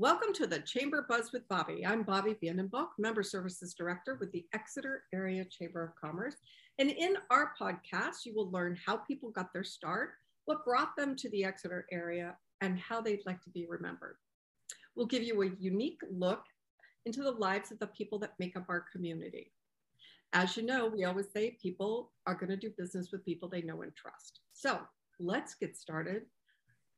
Welcome 0.00 0.32
to 0.36 0.46
the 0.46 0.60
Chamber 0.60 1.04
Buzz 1.06 1.30
with 1.30 1.46
Bobbi. 1.50 1.86
I'm 1.86 2.06
Bobbi 2.06 2.34
Vandenbach, 2.42 2.88
Member 2.98 3.22
Services 3.22 3.74
Director 3.74 4.16
with 4.18 4.32
the 4.32 4.46
Exeter 4.54 5.02
Area 5.12 5.44
Chamber 5.44 5.84
of 5.84 5.94
Commerce. 5.94 6.36
And 6.78 6.88
in 6.88 7.18
our 7.28 7.52
podcast, 7.60 8.24
you 8.24 8.32
will 8.34 8.50
learn 8.50 8.78
how 8.86 8.96
people 8.96 9.28
got 9.30 9.52
their 9.52 9.62
start, 9.62 10.12
what 10.46 10.64
brought 10.64 10.96
them 10.96 11.16
to 11.16 11.28
the 11.28 11.44
Exeter 11.44 11.84
area, 11.92 12.34
and 12.62 12.78
how 12.78 13.02
they'd 13.02 13.26
like 13.26 13.42
to 13.42 13.50
be 13.50 13.66
remembered. 13.68 14.16
We'll 14.96 15.04
give 15.04 15.22
you 15.22 15.42
a 15.42 15.50
unique 15.58 16.00
look 16.10 16.44
into 17.04 17.22
the 17.22 17.32
lives 17.32 17.70
of 17.70 17.78
the 17.78 17.88
people 17.88 18.18
that 18.20 18.38
make 18.38 18.56
up 18.56 18.70
our 18.70 18.86
community. 18.90 19.52
As 20.32 20.56
you 20.56 20.62
know, 20.62 20.86
we 20.86 21.04
always 21.04 21.30
say 21.30 21.58
people 21.60 22.12
are 22.26 22.34
going 22.34 22.48
to 22.48 22.56
do 22.56 22.72
business 22.78 23.12
with 23.12 23.22
people 23.26 23.50
they 23.50 23.60
know 23.60 23.82
and 23.82 23.94
trust. 23.94 24.40
So 24.54 24.78
let's 25.18 25.56
get 25.56 25.76
started 25.76 26.22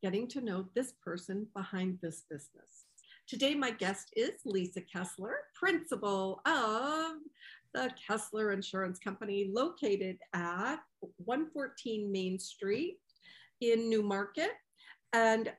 getting 0.02 0.28
to 0.28 0.41
know 0.41 0.66
this 0.77 0.92
person 1.05 1.48
behind 1.55 1.98
this 2.00 2.23
business. 2.30 2.81
Today, 3.32 3.54
my 3.54 3.70
guest 3.70 4.12
is 4.14 4.32
Lisa 4.45 4.82
Keslar, 4.82 5.32
principal 5.54 6.42
of 6.45 7.12
the 7.73 7.90
Keslar 8.06 8.52
Insurance 8.52 8.98
Company, 8.98 9.50
located 9.50 10.18
at 10.34 10.77
114 11.16 12.12
Main 12.12 12.38
Street 12.38 12.98
in 13.62 13.88
Newmarket. 13.88 14.50
And 15.14 15.50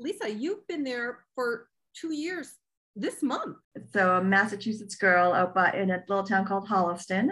Lisa, 0.00 0.28
you've 0.28 0.66
been 0.66 0.82
there 0.82 1.20
for 1.36 1.68
two 1.94 2.12
years 2.12 2.54
this 2.96 3.22
month. 3.22 3.58
So, 3.92 4.16
a 4.16 4.24
Massachusetts 4.24 4.96
girl 4.96 5.32
out 5.32 5.54
by 5.54 5.70
in 5.74 5.92
a 5.92 6.02
little 6.08 6.24
town 6.24 6.44
called 6.44 6.68
Holliston, 6.68 7.28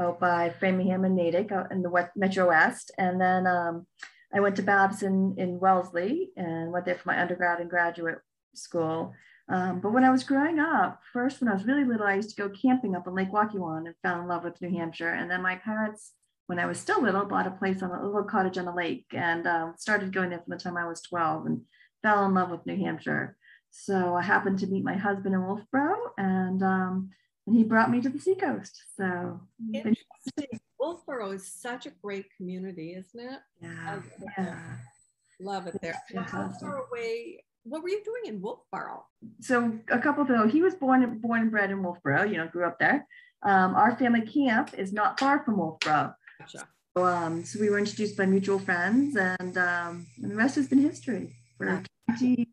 out 0.00 0.18
by 0.18 0.52
Framingham 0.58 1.04
and 1.04 1.14
Natick, 1.14 1.52
out 1.52 1.70
in 1.70 1.82
the 1.82 1.90
West, 1.90 2.10
Metro 2.16 2.48
West. 2.48 2.90
And 2.98 3.20
then 3.20 3.46
um, 3.46 3.86
I 4.34 4.40
went 4.40 4.56
to 4.56 4.62
Babson 4.62 5.36
in 5.38 5.60
Wellesley 5.60 6.30
and 6.36 6.72
went 6.72 6.86
there 6.86 6.96
for 6.96 7.06
my 7.06 7.22
undergrad 7.22 7.60
and 7.60 7.70
graduate 7.70 8.18
school. 8.54 9.14
Um, 9.48 9.80
but 9.80 9.92
when 9.92 10.04
I 10.04 10.10
was 10.10 10.24
growing 10.24 10.58
up, 10.58 11.00
first 11.12 11.40
when 11.40 11.48
I 11.48 11.54
was 11.54 11.66
really 11.66 11.84
little, 11.84 12.06
I 12.06 12.14
used 12.14 12.30
to 12.30 12.42
go 12.42 12.48
camping 12.48 12.94
up 12.94 13.06
on 13.06 13.14
Lake 13.14 13.32
Waukewan 13.32 13.86
and 13.86 13.94
fell 14.02 14.20
in 14.20 14.28
love 14.28 14.44
with 14.44 14.60
New 14.60 14.70
Hampshire. 14.70 15.12
And 15.12 15.30
then 15.30 15.42
my 15.42 15.56
parents, 15.56 16.12
when 16.46 16.58
I 16.58 16.66
was 16.66 16.78
still 16.78 17.02
little, 17.02 17.24
bought 17.24 17.46
a 17.46 17.50
place 17.50 17.82
on 17.82 17.90
a 17.90 18.04
little 18.04 18.24
cottage 18.24 18.58
on 18.58 18.64
the 18.64 18.72
lake 18.72 19.06
and 19.12 19.46
um, 19.46 19.74
started 19.76 20.12
going 20.12 20.30
there 20.30 20.38
from 20.38 20.56
the 20.56 20.62
time 20.62 20.76
I 20.76 20.86
was 20.86 21.02
12 21.02 21.46
and 21.46 21.62
fell 22.02 22.24
in 22.24 22.34
love 22.34 22.50
with 22.50 22.64
New 22.66 22.76
Hampshire. 22.76 23.36
So 23.70 24.14
I 24.14 24.22
happened 24.22 24.58
to 24.60 24.66
meet 24.66 24.84
my 24.84 24.96
husband 24.96 25.34
in 25.34 25.40
Wolfeboro 25.40 25.96
and 26.18 26.62
um, 26.62 27.10
and 27.46 27.56
he 27.56 27.64
brought 27.64 27.90
me 27.90 28.00
to 28.00 28.08
the 28.08 28.20
seacoast. 28.20 28.84
So 28.96 29.40
Wolfeboro 30.80 31.34
is 31.34 31.46
such 31.46 31.86
a 31.86 31.90
great 31.90 32.26
community, 32.36 32.94
isn't 32.94 33.20
it? 33.20 33.40
Yeah. 33.60 34.00
yeah. 34.38 34.76
Love 35.40 35.66
it 35.66 35.80
there. 35.82 36.00
How 36.14 36.52
far 36.60 36.86
away? 36.86 37.44
What 37.64 37.82
were 37.82 37.88
you 37.88 38.02
doing 38.04 38.34
in 38.34 38.40
Wolfeboro? 38.40 39.02
So 39.40 39.78
a 39.90 39.98
couple 39.98 40.22
of 40.22 40.28
people. 40.28 40.48
He 40.48 40.62
was 40.62 40.74
born 40.74 41.18
born 41.18 41.42
and 41.42 41.50
bred 41.50 41.70
in 41.70 41.82
Wolfeboro. 41.82 42.28
You 42.30 42.38
know, 42.38 42.48
grew 42.48 42.66
up 42.66 42.78
there. 42.78 43.06
Um, 43.42 43.74
our 43.74 43.96
family 43.96 44.22
camp 44.22 44.74
is 44.76 44.92
not 44.92 45.18
far 45.18 45.44
from 45.44 45.56
Wolfeboro. 45.56 46.14
Gotcha. 46.38 46.68
So, 46.96 47.06
um, 47.06 47.44
so 47.44 47.58
we 47.60 47.70
were 47.70 47.78
introduced 47.78 48.16
by 48.16 48.26
mutual 48.26 48.58
friends, 48.58 49.16
and, 49.16 49.56
um, 49.56 50.06
and 50.22 50.30
the 50.30 50.36
rest 50.36 50.56
has 50.56 50.68
been 50.68 50.78
history 50.78 51.34
for 51.56 51.82
20, 52.18 52.46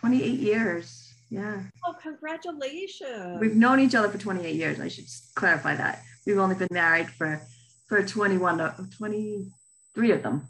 28 0.00 0.40
years. 0.40 1.12
Yeah. 1.28 1.62
Oh, 1.84 1.94
congratulations. 2.02 3.38
We've 3.40 3.54
known 3.54 3.78
each 3.78 3.94
other 3.94 4.08
for 4.08 4.18
28 4.18 4.54
years. 4.54 4.80
I 4.80 4.88
should 4.88 5.04
clarify 5.34 5.76
that. 5.76 6.02
We've 6.26 6.38
only 6.38 6.56
been 6.56 6.68
married 6.72 7.10
for 7.10 7.40
for 7.86 8.02
21 8.02 8.60
uh, 8.60 8.74
23 8.96 10.10
of 10.12 10.22
them. 10.22 10.48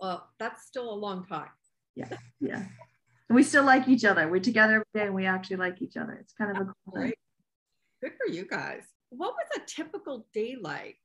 Well, 0.00 0.28
that's 0.38 0.66
still 0.66 0.92
a 0.92 0.94
long 0.94 1.26
time. 1.26 1.48
Yeah. 1.98 2.16
Yeah. 2.40 2.64
And 3.28 3.36
we 3.36 3.42
still 3.42 3.64
like 3.64 3.88
each 3.88 4.04
other. 4.04 4.28
We're 4.28 4.40
together 4.40 4.74
every 4.74 4.84
day 4.94 5.06
and 5.06 5.14
we 5.14 5.26
actually 5.26 5.56
like 5.56 5.82
each 5.82 5.96
other. 5.96 6.12
It's 6.20 6.32
kind 6.32 6.50
of 6.50 6.56
a 6.56 6.72
cool 6.84 6.94
thing. 6.94 7.12
Good 8.02 8.12
for 8.16 8.32
you 8.32 8.46
guys. 8.46 8.84
What 9.10 9.34
was 9.34 9.48
a 9.56 9.66
typical 9.66 10.26
day 10.32 10.56
like 10.60 10.98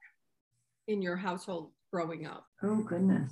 in 0.88 1.02
your 1.02 1.16
household 1.16 1.72
growing 1.92 2.26
up? 2.26 2.46
Oh 2.62 2.78
goodness. 2.78 3.32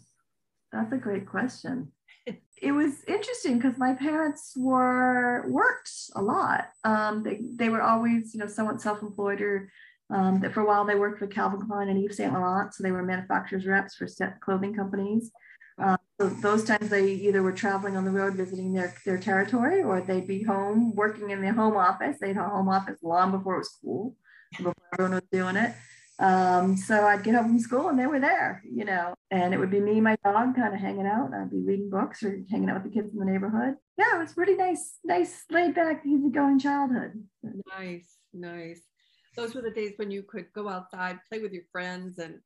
That's 0.71 0.91
a 0.91 0.97
great 0.97 1.27
question 1.27 1.91
it 2.61 2.71
was 2.71 3.03
interesting 3.07 3.57
because 3.57 3.77
my 3.77 3.93
parents 3.93 4.53
were 4.55 5.45
worked 5.49 5.91
a 6.15 6.21
lot. 6.21 6.69
Um, 6.83 7.23
they, 7.23 7.39
they 7.55 7.69
were 7.69 7.81
always, 7.81 8.33
you 8.33 8.39
know, 8.39 8.47
somewhat 8.47 8.81
self-employed 8.81 9.41
or 9.41 9.71
um, 10.13 10.41
for 10.51 10.61
a 10.61 10.65
while 10.65 10.85
they 10.85 10.95
worked 10.95 11.19
for 11.19 11.27
Calvin 11.27 11.65
Klein 11.65 11.87
and 11.87 12.03
Yves 12.03 12.17
Saint 12.17 12.33
Laurent. 12.33 12.73
So 12.73 12.83
they 12.83 12.91
were 12.91 13.03
manufacturers 13.03 13.65
reps 13.65 13.95
for 13.95 14.07
set 14.07 14.41
clothing 14.41 14.75
companies. 14.75 15.31
Um, 15.81 15.97
so 16.19 16.29
those 16.29 16.63
times 16.63 16.89
they 16.89 17.11
either 17.11 17.41
were 17.41 17.51
traveling 17.51 17.97
on 17.97 18.05
the 18.05 18.11
road 18.11 18.35
visiting 18.35 18.73
their, 18.73 18.93
their 19.05 19.17
territory 19.17 19.81
or 19.81 20.01
they'd 20.01 20.27
be 20.27 20.43
home 20.43 20.93
working 20.95 21.31
in 21.31 21.41
their 21.41 21.53
home 21.53 21.75
office. 21.75 22.17
They 22.21 22.29
had 22.29 22.37
a 22.37 22.49
home 22.49 22.69
office 22.69 22.99
long 23.01 23.31
before 23.31 23.55
it 23.55 23.59
was 23.59 23.77
cool, 23.83 24.15
before 24.57 24.75
everyone 24.93 25.15
was 25.15 25.23
doing 25.31 25.55
it. 25.55 25.73
Um, 26.19 26.77
so 26.77 27.07
I'd 27.07 27.23
get 27.23 27.33
home 27.33 27.47
from 27.47 27.59
school 27.59 27.89
and 27.89 27.97
they 27.97 28.05
were 28.05 28.19
there, 28.19 28.61
you 28.71 28.85
know, 28.85 29.15
and 29.31 29.55
it 29.55 29.57
would 29.57 29.71
be 29.71 29.79
me 29.79 29.99
my 29.99 30.15
dog 30.23 30.55
kind 30.55 30.71
of 30.71 30.79
hanging 30.79 31.07
out. 31.07 31.33
I'd 31.33 31.49
be 31.49 31.57
reading 31.57 31.89
books 31.89 32.21
or 32.21 32.39
hanging 32.51 32.69
out 32.69 32.83
with 32.83 32.93
the 32.93 33.01
kids 33.01 33.11
in 33.11 33.19
the 33.19 33.25
neighborhood. 33.25 33.75
Yeah, 33.97 34.17
it 34.17 34.19
was 34.19 34.33
pretty 34.33 34.53
nice, 34.53 34.99
nice, 35.03 35.45
laid 35.49 35.73
back, 35.73 36.03
easygoing 36.05 36.59
childhood. 36.59 37.23
Nice, 37.75 38.17
nice. 38.33 38.81
Those 39.35 39.55
were 39.55 39.63
the 39.63 39.71
days 39.71 39.93
when 39.95 40.11
you 40.11 40.21
could 40.21 40.53
go 40.53 40.69
outside, 40.69 41.17
play 41.27 41.39
with 41.39 41.53
your 41.53 41.63
friends, 41.71 42.19
and 42.19 42.39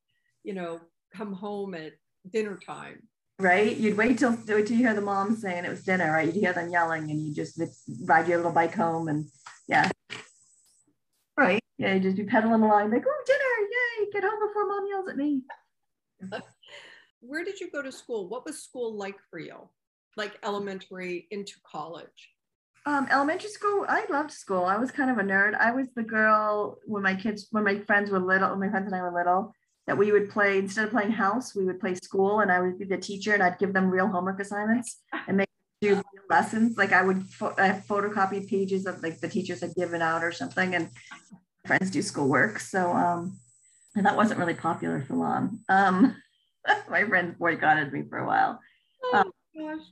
you 0.46 0.53
know, 0.53 0.79
come 1.13 1.34
home 1.34 1.73
at 1.73 1.94
dinner 2.31 2.57
time. 2.66 3.02
Right? 3.38 3.75
You'd 3.75 3.97
wait 3.97 4.18
till 4.19 4.31
wait 4.31 4.68
till 4.68 4.78
you 4.78 4.85
hear 4.85 4.94
the 4.94 5.01
mom 5.01 5.35
saying 5.35 5.66
it 5.66 5.69
was 5.69 5.84
dinner, 5.84 6.12
right? 6.12 6.25
You'd 6.25 6.35
hear 6.35 6.53
them 6.53 6.69
yelling, 6.69 7.12
and 7.12 7.22
you 7.22 7.34
just 7.34 7.62
ride 8.06 8.28
your 8.28 8.38
little 8.38 8.53
bike 8.53 8.73
home, 8.73 9.09
and 9.09 9.25
yeah, 9.68 9.90
right? 11.38 11.62
Yeah, 11.78 11.96
you 11.96 12.00
just 12.00 12.16
be 12.16 12.23
pedaling 12.23 12.62
along, 12.62 12.91
like, 12.91 13.03
oh, 13.06 13.23
dinner 13.25 13.40
yay, 13.75 14.12
get 14.13 14.23
home 14.23 14.47
before 14.47 14.68
mom 14.68 14.85
yells 14.90 15.09
at 15.09 15.18
me. 15.18 15.41
Where 17.19 17.44
did 17.44 17.59
you 17.59 17.69
go 17.72 17.81
to 17.81 17.91
school? 17.91 18.29
What 18.29 18.46
was 18.46 18.63
school 18.63 18.96
like 18.96 19.18
for 19.29 19.40
you? 19.40 19.69
Like 20.16 20.40
elementary 20.44 21.28
into 21.31 21.56
college? 21.69 22.29
Um, 22.85 23.07
elementary 23.12 23.50
school, 23.50 23.85
I 23.90 24.06
loved 24.09 24.31
school. 24.31 24.63
I 24.63 24.78
was 24.78 24.91
kind 24.91 25.09
of 25.09 25.17
a 25.17 25.23
nerd. 25.23 25.56
I 25.56 25.72
was 25.72 25.88
the 25.96 26.03
girl 26.03 26.78
when 26.85 27.02
my 27.02 27.16
kids, 27.16 27.47
when 27.52 27.63
my 27.63 27.79
friends 27.79 28.12
were 28.12 28.19
little, 28.19 28.52
when 28.52 28.59
my 28.59 28.69
friends 28.69 28.85
and 28.85 28.96
I 28.96 29.02
were 29.02 29.13
little, 29.13 29.53
that 29.88 29.97
we 29.97 30.12
would 30.12 30.29
play 30.29 30.57
instead 30.57 30.85
of 30.85 30.91
playing 30.91 31.12
house, 31.12 31.56
we 31.56 31.66
would 31.66 31.79
play 31.79 31.96
school, 31.96 32.40
and 32.40 32.51
I 32.51 32.59
would 32.59 32.79
be 32.79 32.85
the 32.85 32.97
teacher, 32.97 33.34
and 33.34 33.44
I'd 33.44 33.59
give 33.59 33.73
them 33.73 33.90
real 33.90 34.07
homework 34.07 34.40
assignments 34.40 35.01
and 35.28 35.38
make 35.38 35.50
do 35.81 36.01
lessons. 36.29 36.78
Like 36.78 36.91
I 36.91 37.03
would 37.03 37.23
pho- 37.23 37.53
I 37.57 37.69
photocopy 37.88 38.47
pages 38.47 38.85
of 38.85 39.03
like 39.03 39.19
the 39.19 39.28
teachers 39.28 39.62
had 39.62 39.75
given 39.75 40.01
out 40.01 40.23
or 40.23 40.31
something, 40.31 40.75
and 40.75 40.90
friends 41.66 41.91
do 41.91 42.01
schoolwork. 42.01 42.59
So 42.59 42.91
um, 42.91 43.40
and 43.96 44.06
that 44.06 44.16
wasn't 44.16 44.40
really 44.40 44.53
popular 44.53 45.01
for 45.01 45.16
long. 45.16 45.59
Um, 45.69 46.16
my 46.90 47.03
friends 47.06 47.35
boycotted 47.38 47.94
me 47.94 48.03
for 48.09 48.19
a 48.19 48.28
while. 48.28 48.59
Oh, 49.03 49.17
um, 49.17 49.31
gosh. 49.57 49.85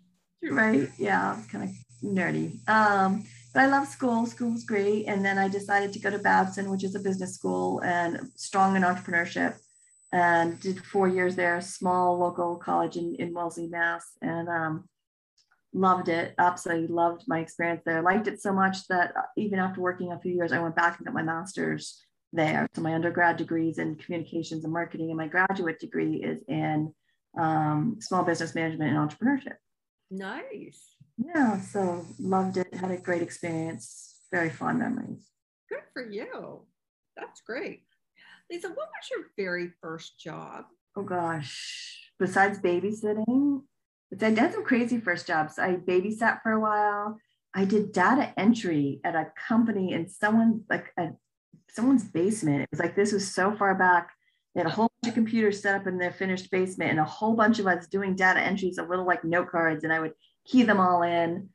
Right? 0.51 0.89
Yeah, 0.97 1.39
kind 1.51 1.69
of 1.69 1.75
nerdy. 2.03 2.67
Um, 2.67 3.25
but 3.53 3.61
I 3.61 3.67
love 3.67 3.87
school. 3.87 4.25
School 4.25 4.51
was 4.51 4.65
great. 4.65 5.05
And 5.05 5.23
then 5.23 5.37
I 5.37 5.47
decided 5.47 5.93
to 5.93 5.99
go 5.99 6.09
to 6.09 6.19
Babson, 6.19 6.69
which 6.69 6.83
is 6.83 6.95
a 6.95 6.99
business 6.99 7.35
school 7.35 7.79
and 7.81 8.31
strong 8.35 8.75
in 8.75 8.81
entrepreneurship. 8.81 9.55
And 10.13 10.59
did 10.59 10.85
four 10.85 11.07
years 11.09 11.35
there, 11.35 11.59
small 11.59 12.17
local 12.17 12.55
college 12.55 12.95
in, 12.95 13.15
in 13.15 13.33
Wellesley, 13.33 13.67
Mass. 13.67 14.11
And 14.21 14.47
um, 14.47 14.87
loved 15.73 16.07
it. 16.07 16.35
Absolutely 16.37 16.87
loved 16.87 17.23
my 17.27 17.39
experience 17.39 17.81
there. 17.85 18.01
Liked 18.01 18.27
it 18.27 18.41
so 18.41 18.53
much 18.53 18.87
that 18.87 19.13
even 19.35 19.59
after 19.59 19.81
working 19.81 20.11
a 20.11 20.19
few 20.19 20.33
years, 20.33 20.51
I 20.51 20.59
went 20.59 20.75
back 20.75 20.97
and 20.97 21.05
got 21.05 21.15
my 21.15 21.23
master's 21.23 21.99
there. 22.31 22.67
So 22.75 22.81
my 22.81 22.93
undergrad 22.93 23.37
degree 23.37 23.69
is 23.69 23.79
in 23.79 23.95
communications 23.95 24.63
and 24.63 24.73
marketing, 24.73 25.09
and 25.09 25.17
my 25.17 25.27
graduate 25.27 25.79
degree 25.79 26.17
is 26.17 26.43
in 26.47 26.93
um, 27.37 27.97
small 27.99 28.23
business 28.23 28.55
management 28.55 28.95
and 28.95 29.09
entrepreneurship. 29.09 29.55
Nice. 30.11 30.95
Yeah, 31.17 31.59
so 31.59 32.05
loved 32.19 32.57
it. 32.57 32.73
Had 32.73 32.91
a 32.91 32.97
great 32.97 33.21
experience. 33.21 34.19
Very 34.31 34.49
fond 34.49 34.79
memories. 34.79 35.27
Good 35.69 35.83
for 35.93 36.07
you. 36.07 36.65
That's 37.17 37.41
great. 37.41 37.83
Lisa, 38.53 38.67
what 38.67 38.77
was 38.77 39.09
your 39.09 39.25
very 39.35 39.71
first 39.81 40.19
job? 40.19 40.65
Oh 40.95 41.01
gosh. 41.01 42.11
Besides 42.19 42.59
babysitting, 42.59 43.63
I 44.21 44.25
had 44.29 44.53
some 44.53 44.63
crazy 44.63 44.99
first 44.99 45.25
jobs. 45.25 45.57
I 45.57 45.77
babysat 45.77 46.43
for 46.43 46.51
a 46.51 46.59
while. 46.59 47.17
I 47.55 47.65
did 47.65 47.93
data 47.93 48.31
entry 48.37 49.01
at 49.03 49.15
a 49.15 49.31
company 49.47 49.93
in 49.93 50.07
someone 50.07 50.65
like 50.69 50.91
a 50.99 51.09
someone's 51.71 52.03
basement. 52.03 52.61
It 52.61 52.69
was 52.69 52.79
like 52.79 52.95
this 52.95 53.11
was 53.11 53.33
so 53.33 53.55
far 53.55 53.73
back. 53.73 54.11
They 54.53 54.61
had 54.61 54.67
a 54.67 54.75
whole 54.75 54.91
bunch 55.01 55.09
of 55.09 55.15
computers 55.15 55.59
set 55.59 55.73
up 55.73 55.87
in 55.87 55.97
their 55.97 56.11
finished 56.11 56.51
basement 56.51 56.91
and 56.91 56.99
a 56.99 57.03
whole 57.03 57.35
bunch 57.35 57.57
of 57.57 57.65
us 57.65 57.87
doing 57.87 58.15
data 58.15 58.39
entries 58.39 58.77
of 58.77 58.87
little 58.87 59.07
like 59.07 59.23
note 59.23 59.49
cards. 59.49 59.83
And 59.83 59.91
I 59.91 59.99
would 59.99 60.13
key 60.45 60.61
them 60.61 60.79
all 60.79 61.01
in 61.01 61.49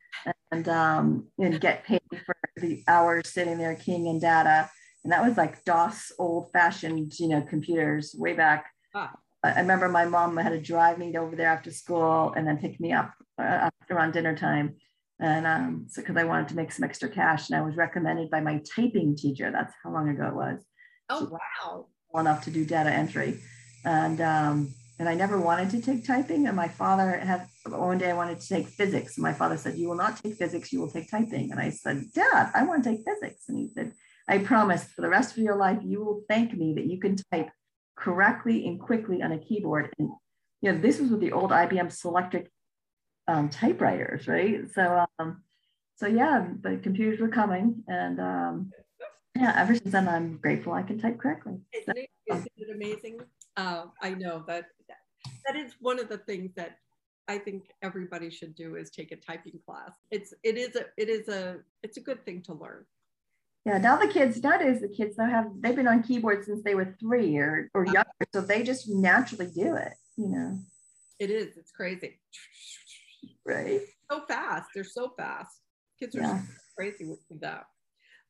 and 0.50 0.68
um, 0.68 1.28
and 1.38 1.60
get 1.60 1.84
paid 1.84 2.02
for 2.26 2.34
the 2.56 2.82
hours 2.88 3.28
sitting 3.28 3.56
there 3.56 3.76
keying 3.76 4.06
in 4.06 4.18
data. 4.18 4.68
And 5.08 5.12
that 5.14 5.26
was 5.26 5.38
like 5.38 5.64
DOS 5.64 6.12
old 6.18 6.52
fashioned, 6.52 7.18
you 7.18 7.28
know, 7.28 7.40
computers 7.40 8.14
way 8.18 8.34
back. 8.34 8.66
Ah. 8.94 9.10
I 9.42 9.58
remember 9.58 9.88
my 9.88 10.04
mom 10.04 10.36
had 10.36 10.50
to 10.50 10.60
drive 10.60 10.98
me 10.98 11.16
over 11.16 11.34
there 11.34 11.48
after 11.48 11.70
school 11.70 12.34
and 12.36 12.46
then 12.46 12.58
pick 12.58 12.78
me 12.78 12.92
up 12.92 13.14
uh, 13.38 13.70
around 13.90 14.12
dinner 14.12 14.36
time 14.36 14.76
And 15.18 15.46
um, 15.46 15.86
so 15.88 16.02
because 16.02 16.18
I 16.18 16.24
wanted 16.24 16.48
to 16.48 16.56
make 16.56 16.70
some 16.72 16.84
extra 16.84 17.08
cash, 17.08 17.48
and 17.48 17.58
I 17.58 17.62
was 17.62 17.74
recommended 17.74 18.28
by 18.28 18.40
my 18.42 18.60
typing 18.76 19.16
teacher. 19.16 19.50
That's 19.50 19.72
how 19.82 19.92
long 19.94 20.10
ago 20.10 20.26
it 20.26 20.34
was. 20.34 20.62
Oh 21.08 21.26
wow! 21.30 21.86
Well 22.10 22.20
enough 22.20 22.44
to 22.44 22.50
do 22.50 22.66
data 22.66 22.90
entry, 22.90 23.40
and 23.86 24.20
um, 24.20 24.74
and 24.98 25.08
I 25.08 25.14
never 25.14 25.40
wanted 25.40 25.70
to 25.70 25.80
take 25.80 26.06
typing. 26.06 26.46
And 26.48 26.54
my 26.54 26.68
father 26.68 27.18
had 27.18 27.48
one 27.64 27.96
day 27.96 28.10
I 28.10 28.20
wanted 28.22 28.40
to 28.40 28.48
take 28.48 28.66
physics. 28.68 29.16
And 29.16 29.22
my 29.22 29.32
father 29.32 29.56
said, 29.56 29.78
"You 29.78 29.88
will 29.88 30.02
not 30.04 30.22
take 30.22 30.34
physics. 30.34 30.70
You 30.70 30.80
will 30.80 30.90
take 30.90 31.10
typing." 31.10 31.50
And 31.50 31.58
I 31.58 31.70
said, 31.70 32.12
"Dad, 32.14 32.52
I 32.54 32.62
want 32.64 32.84
to 32.84 32.90
take 32.90 33.06
physics." 33.08 33.48
And 33.48 33.56
he 33.56 33.68
said, 33.74 33.94
"I 34.28 34.38
promise, 34.38 34.84
for 34.84 35.02
the 35.02 35.08
rest 35.08 35.36
of 35.36 35.42
your 35.42 35.56
life, 35.56 35.78
you 35.82 36.04
will 36.04 36.22
thank 36.28 36.52
me 36.54 36.74
that 36.74 36.86
you 36.86 36.98
can 36.98 37.16
type 37.32 37.50
correctly 37.96 38.66
and 38.66 38.80
quickly 38.80 39.22
on 39.22 39.32
a 39.32 39.38
keyboard." 39.38 39.92
And 39.98 40.10
you 40.60 40.72
know, 40.72 40.78
this 40.78 41.00
was 41.00 41.10
with 41.10 41.20
the 41.20 41.32
old 41.32 41.50
IBM 41.50 41.88
Selectric 41.88 42.46
um, 43.26 43.48
typewriters, 43.48 44.26
right? 44.26 44.60
So, 44.74 45.06
um, 45.18 45.42
so 45.96 46.06
yeah, 46.06 46.46
the 46.60 46.78
computers 46.82 47.20
were 47.20 47.28
coming, 47.28 47.84
and 47.88 48.20
um, 48.20 48.72
yeah, 49.36 49.54
ever 49.56 49.74
since 49.74 49.92
then, 49.92 50.08
I'm 50.08 50.38
grateful 50.38 50.72
I 50.72 50.82
can 50.82 50.98
type 50.98 51.18
correctly. 51.18 51.58
Isn't 51.72 51.96
it 51.96 52.74
amazing? 52.74 53.20
Uh, 53.56 53.86
I 54.02 54.10
know 54.10 54.44
that 54.46 54.66
that 55.46 55.56
is 55.56 55.74
one 55.80 55.98
of 55.98 56.08
the 56.08 56.18
things 56.18 56.52
that 56.56 56.78
I 57.28 57.38
think 57.38 57.70
everybody 57.82 58.30
should 58.30 58.54
do 58.54 58.76
is 58.76 58.90
take 58.90 59.12
a 59.12 59.16
typing 59.16 59.60
class. 59.64 59.92
It's 60.10 60.32
it 60.42 60.56
is 60.56 60.76
a 60.76 60.86
it 60.96 61.08
is 61.08 61.28
a 61.28 61.58
it's 61.82 61.96
a 61.96 62.00
good 62.00 62.24
thing 62.24 62.42
to 62.42 62.54
learn. 62.54 62.84
Yeah, 63.68 63.78
now 63.78 63.96
the 63.96 64.08
kids 64.08 64.42
nowadays 64.42 64.80
the 64.80 64.88
kids 64.88 65.18
now 65.18 65.28
have 65.28 65.46
they've 65.60 65.76
been 65.76 65.88
on 65.88 66.02
keyboard 66.02 66.44
since 66.44 66.62
they 66.62 66.74
were 66.74 66.96
three 66.98 67.36
or 67.36 67.70
or 67.74 67.84
younger, 67.84 68.08
so 68.32 68.40
they 68.40 68.62
just 68.62 68.88
naturally 68.88 69.50
do 69.54 69.74
it. 69.76 69.92
You 70.16 70.28
know, 70.28 70.58
it 71.18 71.30
is. 71.30 71.56
It's 71.56 71.70
crazy. 71.70 72.20
Right. 73.44 73.80
So 74.10 74.22
fast. 74.26 74.70
They're 74.74 74.84
so 74.84 75.12
fast. 75.18 75.60
Kids 76.00 76.16
are 76.16 76.20
yeah. 76.20 76.40
crazy 76.76 77.04
with 77.04 77.20
that. 77.40 77.64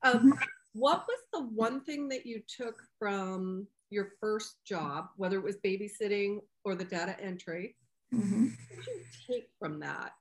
Um, 0.03 0.19
mm-hmm. 0.19 0.31
What 0.75 1.05
was 1.09 1.19
the 1.33 1.45
one 1.55 1.83
thing 1.83 2.09
that 2.09 2.27
you 2.27 2.43
took 2.57 2.77
from 2.99 3.67
your 3.91 4.11
first 4.21 4.57
job, 4.67 5.07
whether 5.17 5.37
it 5.39 5.45
was 5.45 5.57
babysitting 5.65 6.39
or 6.65 6.75
the 6.75 6.85
data 6.85 7.17
entry, 7.21 7.77
mm-hmm. 8.15 8.45
what 8.45 8.85
did 8.85 8.87
you 8.87 9.35
take 9.35 9.49
from 9.59 9.81
that 9.81 10.13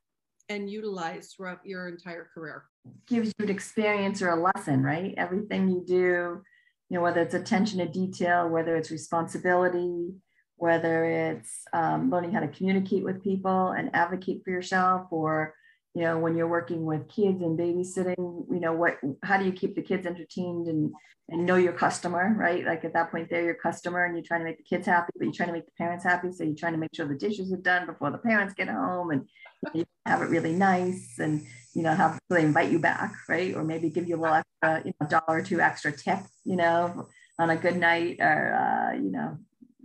and 0.50 0.70
utilize 0.70 1.34
throughout 1.34 1.60
your 1.66 1.88
entire 1.88 2.30
career? 2.34 2.66
Gives 3.08 3.34
you 3.38 3.46
an 3.46 3.50
experience 3.50 4.22
or 4.22 4.30
a 4.30 4.42
lesson, 4.42 4.84
right? 4.84 5.14
Everything 5.18 5.70
you 5.70 5.84
do, 5.86 6.42
you 6.90 6.98
know, 6.98 7.02
whether 7.02 7.22
it's 7.22 7.34
attention 7.34 7.80
to 7.80 7.88
detail, 7.88 8.50
whether 8.50 8.76
it's 8.76 8.92
responsibility, 8.92 10.14
whether 10.56 11.06
it's 11.06 11.62
um, 11.74 12.10
learning 12.10 12.32
how 12.32 12.40
to 12.40 12.48
communicate 12.48 13.04
with 13.04 13.24
people 13.24 13.70
and 13.70 13.90
advocate 13.94 14.42
for 14.44 14.52
yourself, 14.52 15.08
or 15.12 15.54
you 15.94 16.04
know, 16.04 16.20
when 16.20 16.38
you're 16.38 16.48
working 16.48 16.86
with 16.86 17.10
kids 17.10 17.42
and 17.42 17.58
babysitting, 17.58 18.46
you 18.52 18.60
know, 18.60 18.74
what, 18.74 18.98
how 19.24 19.38
do 19.38 19.46
you 19.46 19.52
keep 19.52 19.74
the 19.74 19.82
kids 19.82 20.06
entertained 20.06 20.68
and, 20.68 20.94
and 21.30 21.44
know 21.44 21.56
your 21.56 21.74
customer, 21.74 22.36
right? 22.38 22.64
Like 22.64 22.86
at 22.86 22.94
that 22.94 23.10
point, 23.10 23.30
they're 23.32 23.44
your 23.44 23.56
customer 23.56 24.06
and 24.06 24.16
you're 24.16 24.24
trying 24.24 24.42
to 24.42 24.46
make 24.46 24.58
the 24.58 24.64
kids 24.64 24.86
happy, 24.86 25.12
but 25.16 25.24
you're 25.24 25.34
trying 25.34 25.50
to 25.50 25.54
make 25.54 25.66
the 25.66 25.72
parents 25.76 26.04
happy. 26.04 26.32
So 26.32 26.44
you're 26.44 26.56
trying 26.56 26.74
to 26.74 26.78
make 26.78 26.94
sure 26.94 27.08
the 27.08 27.16
dishes 27.16 27.52
are 27.52 27.58
done 27.58 27.88
before 27.88 28.12
the 28.12 28.20
parents 28.20 28.54
get 28.54 28.68
home 28.68 29.10
and 29.10 29.28
you 29.74 29.86
have 30.06 30.22
it 30.22 30.30
really 30.30 30.54
nice 30.54 31.18
and, 31.18 31.44
you 31.78 31.84
know, 31.84 31.94
have 31.94 32.20
they 32.32 32.42
invite 32.42 32.72
you 32.72 32.80
back, 32.80 33.14
right? 33.30 33.56
Or 33.56 33.64
maybe 33.64 33.92
give 33.92 34.08
you 34.10 34.16
a 34.16 34.20
little 34.20 34.42
extra, 34.42 34.82
you 34.84 34.94
know, 35.00 35.08
dollar 35.08 35.40
or 35.40 35.44
two 35.44 35.62
extra 35.62 35.92
tip, 35.92 36.18
you 36.44 36.56
know, 36.56 37.08
on 37.38 37.52
a 37.52 37.56
good 37.56 37.78
night 37.78 38.18
or, 38.20 38.56
uh, 38.56 38.96
you 38.96 39.12
know, 39.12 39.38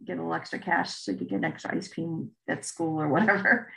get 0.03 0.15
a 0.15 0.23
little 0.23 0.33
extra 0.33 0.59
cash 0.59 0.95
so 0.95 1.13
you 1.13 1.19
can 1.19 1.27
get 1.27 1.37
an 1.37 1.45
extra 1.45 1.77
ice 1.77 1.89
cream 1.89 2.31
at 2.49 2.65
school 2.65 2.99
or 2.99 3.09
whatever. 3.09 3.71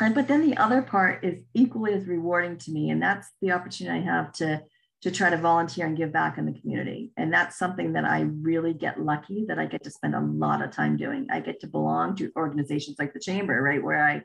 And, 0.00 0.14
but 0.14 0.28
then 0.28 0.48
the 0.48 0.56
other 0.56 0.80
part 0.80 1.22
is 1.22 1.42
equally 1.52 1.92
as 1.92 2.06
rewarding 2.06 2.56
to 2.56 2.70
me, 2.70 2.88
and 2.88 3.02
that's 3.02 3.28
the 3.42 3.52
opportunity 3.52 4.00
I 4.00 4.02
have 4.02 4.32
to 4.34 4.62
to 5.02 5.10
try 5.10 5.30
to 5.30 5.36
volunteer 5.36 5.86
and 5.86 5.96
give 5.96 6.10
back 6.12 6.38
in 6.38 6.46
the 6.46 6.58
community. 6.58 7.12
And 7.16 7.32
that's 7.32 7.56
something 7.56 7.92
that 7.92 8.04
I 8.04 8.22
really 8.22 8.74
get 8.74 9.00
lucky 9.00 9.44
that 9.46 9.58
I 9.58 9.66
get 9.66 9.84
to 9.84 9.92
spend 9.92 10.14
a 10.16 10.20
lot 10.20 10.60
of 10.60 10.72
time 10.72 10.96
doing. 10.96 11.28
I 11.30 11.38
get 11.38 11.60
to 11.60 11.68
belong 11.68 12.16
to 12.16 12.32
organizations 12.34 12.96
like 12.98 13.12
the 13.12 13.20
Chamber, 13.20 13.62
right, 13.62 13.82
where 13.82 14.02
I 14.02 14.22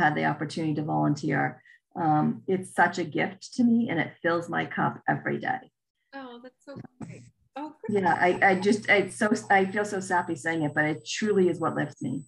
had 0.00 0.14
the 0.14 0.24
opportunity 0.24 0.74
to 0.74 0.82
volunteer. 0.82 1.60
Um, 1.96 2.42
it's 2.46 2.74
such 2.74 2.98
a 2.98 3.04
gift 3.04 3.54
to 3.54 3.64
me, 3.64 3.88
and 3.88 4.00
it 4.00 4.12
fills 4.22 4.48
my 4.48 4.66
cup 4.66 5.00
every 5.08 5.38
day. 5.38 5.70
Oh, 6.14 6.40
that's 6.42 6.64
so 6.64 6.76
great. 7.00 7.22
Oh, 7.56 7.72
yeah, 7.88 8.14
I, 8.18 8.38
I 8.42 8.54
just 8.56 8.90
I 8.90 9.08
so 9.08 9.32
I 9.48 9.64
feel 9.66 9.84
so 9.84 10.00
sappy 10.00 10.34
saying 10.34 10.62
it, 10.62 10.74
but 10.74 10.84
it 10.84 11.06
truly 11.06 11.48
is 11.48 11.60
what 11.60 11.76
lifts 11.76 12.02
me 12.02 12.24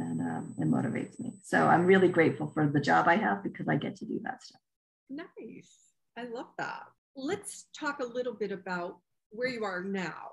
and 0.00 0.20
um, 0.20 0.54
it 0.58 0.68
motivates 0.68 1.18
me. 1.18 1.34
So 1.42 1.66
I'm 1.66 1.86
really 1.86 2.08
grateful 2.08 2.48
for 2.48 2.66
the 2.66 2.80
job 2.80 3.08
I 3.08 3.16
have 3.16 3.42
because 3.42 3.68
I 3.68 3.76
get 3.76 3.96
to 3.96 4.04
do 4.04 4.20
that 4.24 4.42
stuff. 4.42 4.60
Nice. 5.08 5.72
I 6.16 6.24
love 6.24 6.48
that. 6.58 6.84
Let's 7.16 7.66
talk 7.78 8.00
a 8.00 8.04
little 8.04 8.34
bit 8.34 8.52
about 8.52 8.98
where 9.30 9.48
you 9.48 9.64
are 9.64 9.82
now. 9.82 10.32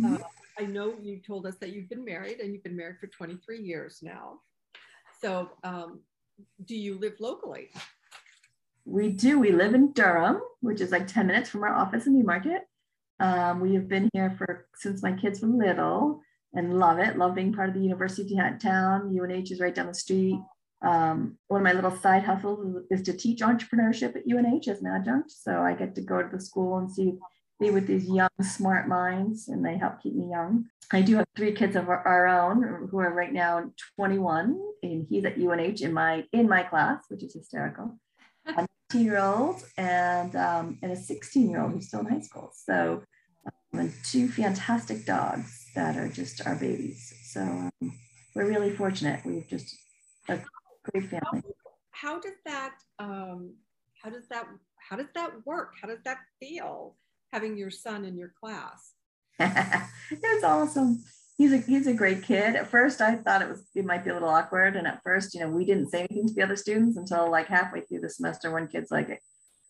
Mm-hmm. 0.00 0.14
Uh, 0.14 0.18
I 0.58 0.66
know 0.66 0.94
you 1.00 1.20
told 1.26 1.46
us 1.46 1.56
that 1.56 1.70
you've 1.70 1.88
been 1.88 2.04
married 2.04 2.40
and 2.40 2.52
you've 2.52 2.64
been 2.64 2.76
married 2.76 2.98
for 3.00 3.06
23 3.06 3.60
years 3.62 4.00
now. 4.02 4.40
So, 5.20 5.50
um, 5.64 6.00
do 6.64 6.76
you 6.76 6.98
live 6.98 7.14
locally? 7.20 7.70
We 8.84 9.10
do. 9.10 9.38
We 9.38 9.52
live 9.52 9.74
in 9.74 9.92
Durham, 9.92 10.40
which 10.60 10.80
is 10.80 10.90
like 10.90 11.06
10 11.06 11.26
minutes 11.26 11.50
from 11.50 11.62
our 11.62 11.74
office 11.74 12.06
in 12.06 12.14
Newmarket. 12.14 12.62
Um, 13.18 13.60
we 13.60 13.74
have 13.74 13.88
been 13.88 14.08
here 14.12 14.34
for 14.38 14.66
since 14.76 15.02
my 15.02 15.12
kids 15.12 15.42
were 15.42 15.48
little 15.48 16.22
and 16.54 16.78
love 16.78 16.98
it. 16.98 17.18
Love 17.18 17.34
being 17.34 17.52
part 17.52 17.68
of 17.68 17.74
the 17.74 17.82
University 17.82 18.36
town. 18.60 19.16
UNH 19.16 19.52
is 19.52 19.60
right 19.60 19.74
down 19.74 19.86
the 19.86 19.94
street. 19.94 20.40
Um, 20.82 21.36
one 21.48 21.60
of 21.60 21.64
my 21.64 21.74
little 21.74 21.94
side 21.94 22.24
hustles 22.24 22.84
is, 22.90 23.02
to 23.02 23.12
teach 23.12 23.40
entrepreneurship 23.40 24.16
at 24.16 24.24
UNH 24.26 24.68
as 24.68 24.80
an 24.80 24.86
adjunct. 24.86 25.30
So 25.30 25.60
I 25.60 25.74
get 25.74 25.94
to 25.96 26.00
go 26.00 26.22
to 26.22 26.28
the 26.28 26.40
school 26.42 26.78
and 26.78 26.90
see 26.90 27.18
be 27.60 27.70
with 27.70 27.86
these 27.86 28.08
young, 28.08 28.30
smart 28.40 28.88
minds, 28.88 29.48
and 29.48 29.62
they 29.62 29.76
help 29.76 30.02
keep 30.02 30.14
me 30.14 30.30
young. 30.30 30.64
I 30.92 31.02
do 31.02 31.16
have 31.16 31.26
three 31.36 31.52
kids 31.52 31.76
of 31.76 31.90
our, 31.90 32.02
our 32.08 32.26
own 32.26 32.88
who 32.90 32.98
are 32.98 33.12
right 33.12 33.32
now 33.32 33.70
21, 33.96 34.58
and 34.82 35.06
he's 35.08 35.26
at 35.26 35.36
UNH 35.36 35.82
in 35.82 35.92
my 35.92 36.24
in 36.32 36.48
my 36.48 36.62
class, 36.62 37.04
which 37.08 37.22
is 37.22 37.34
hysterical. 37.34 37.98
A 38.46 38.66
19 38.92 39.06
year 39.06 39.18
old 39.18 39.62
and 39.76 40.34
um, 40.36 40.78
and 40.82 40.92
a 40.92 40.96
16 40.96 41.48
year 41.48 41.60
old 41.60 41.72
who's 41.72 41.88
still 41.88 42.00
in 42.00 42.06
high 42.06 42.20
school. 42.20 42.52
So 42.54 43.02
um, 43.46 43.80
and 43.80 43.92
two 44.04 44.28
fantastic 44.28 45.04
dogs 45.04 45.66
that 45.74 45.96
are 45.96 46.08
just 46.08 46.46
our 46.46 46.56
babies. 46.56 47.12
So 47.32 47.40
um, 47.40 47.92
we're 48.34 48.48
really 48.48 48.70
fortunate. 48.70 49.20
We've 49.24 49.46
just 49.46 49.76
a 50.28 50.40
great 50.90 51.08
family. 51.08 51.42
How, 51.90 52.14
how 52.14 52.20
does 52.20 52.34
that 52.44 52.74
um, 52.98 53.54
how 54.02 54.10
does 54.10 54.28
that 54.28 54.46
how 54.76 54.96
does 54.96 55.10
that 55.14 55.46
work? 55.46 55.74
How 55.80 55.88
does 55.88 56.02
that 56.04 56.18
feel 56.40 56.96
having 57.32 57.56
your 57.56 57.70
son 57.70 58.04
in 58.04 58.16
your 58.16 58.32
class? 58.40 58.92
it's 59.38 60.44
awesome. 60.44 61.02
He's 61.36 61.52
a 61.52 61.58
he's 61.58 61.86
a 61.86 61.94
great 61.94 62.22
kid. 62.22 62.56
At 62.56 62.66
first, 62.66 63.00
I 63.00 63.16
thought 63.16 63.42
it 63.42 63.48
was 63.48 63.64
it 63.74 63.86
might 63.86 64.04
be 64.04 64.10
a 64.10 64.14
little 64.14 64.28
awkward, 64.28 64.76
and 64.76 64.86
at 64.86 65.02
first, 65.02 65.34
you 65.34 65.40
know, 65.40 65.48
we 65.48 65.64
didn't 65.64 65.90
say 65.90 66.00
anything 66.00 66.28
to 66.28 66.34
the 66.34 66.42
other 66.42 66.56
students 66.56 66.96
until 66.96 67.30
like 67.30 67.46
halfway 67.46 67.80
semester. 68.10 68.50
One 68.50 68.68
kid's 68.68 68.90
like, 68.90 69.20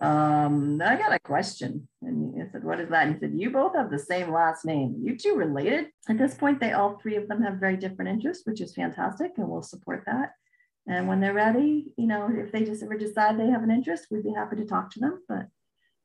um, 0.01 0.81
I 0.83 0.97
got 0.97 1.13
a 1.13 1.19
question. 1.19 1.87
And 2.03 2.43
I 2.43 2.51
said, 2.51 2.65
What 2.65 2.81
is 2.81 2.89
that? 2.89 3.07
And 3.07 3.15
he 3.15 3.21
said, 3.21 3.33
You 3.35 3.51
both 3.51 3.75
have 3.77 3.91
the 3.91 3.99
same 3.99 4.33
last 4.33 4.65
name. 4.65 4.97
You 5.03 5.17
two 5.17 5.35
related? 5.35 5.87
At 6.09 6.19
this 6.19 6.35
point, 6.35 6.59
they 6.59 6.73
all 6.73 6.99
three 6.99 7.17
of 7.17 7.29
them 7.29 7.43
have 7.43 7.55
very 7.55 7.77
different 7.77 8.11
interests, 8.11 8.47
which 8.47 8.61
is 8.61 8.75
fantastic, 8.75 9.33
and 9.37 9.49
we'll 9.49 9.63
support 9.63 10.05
that. 10.07 10.31
And 10.89 11.07
when 11.07 11.21
they're 11.21 11.35
ready, 11.35 11.93
you 11.97 12.07
know, 12.07 12.29
if 12.33 12.51
they 12.51 12.65
just 12.65 12.83
ever 12.83 12.97
decide 12.97 13.39
they 13.39 13.51
have 13.51 13.63
an 13.63 13.71
interest, 13.71 14.07
we'd 14.11 14.25
be 14.25 14.33
happy 14.33 14.57
to 14.57 14.65
talk 14.65 14.91
to 14.93 15.01
them. 15.01 15.23
But 15.29 15.47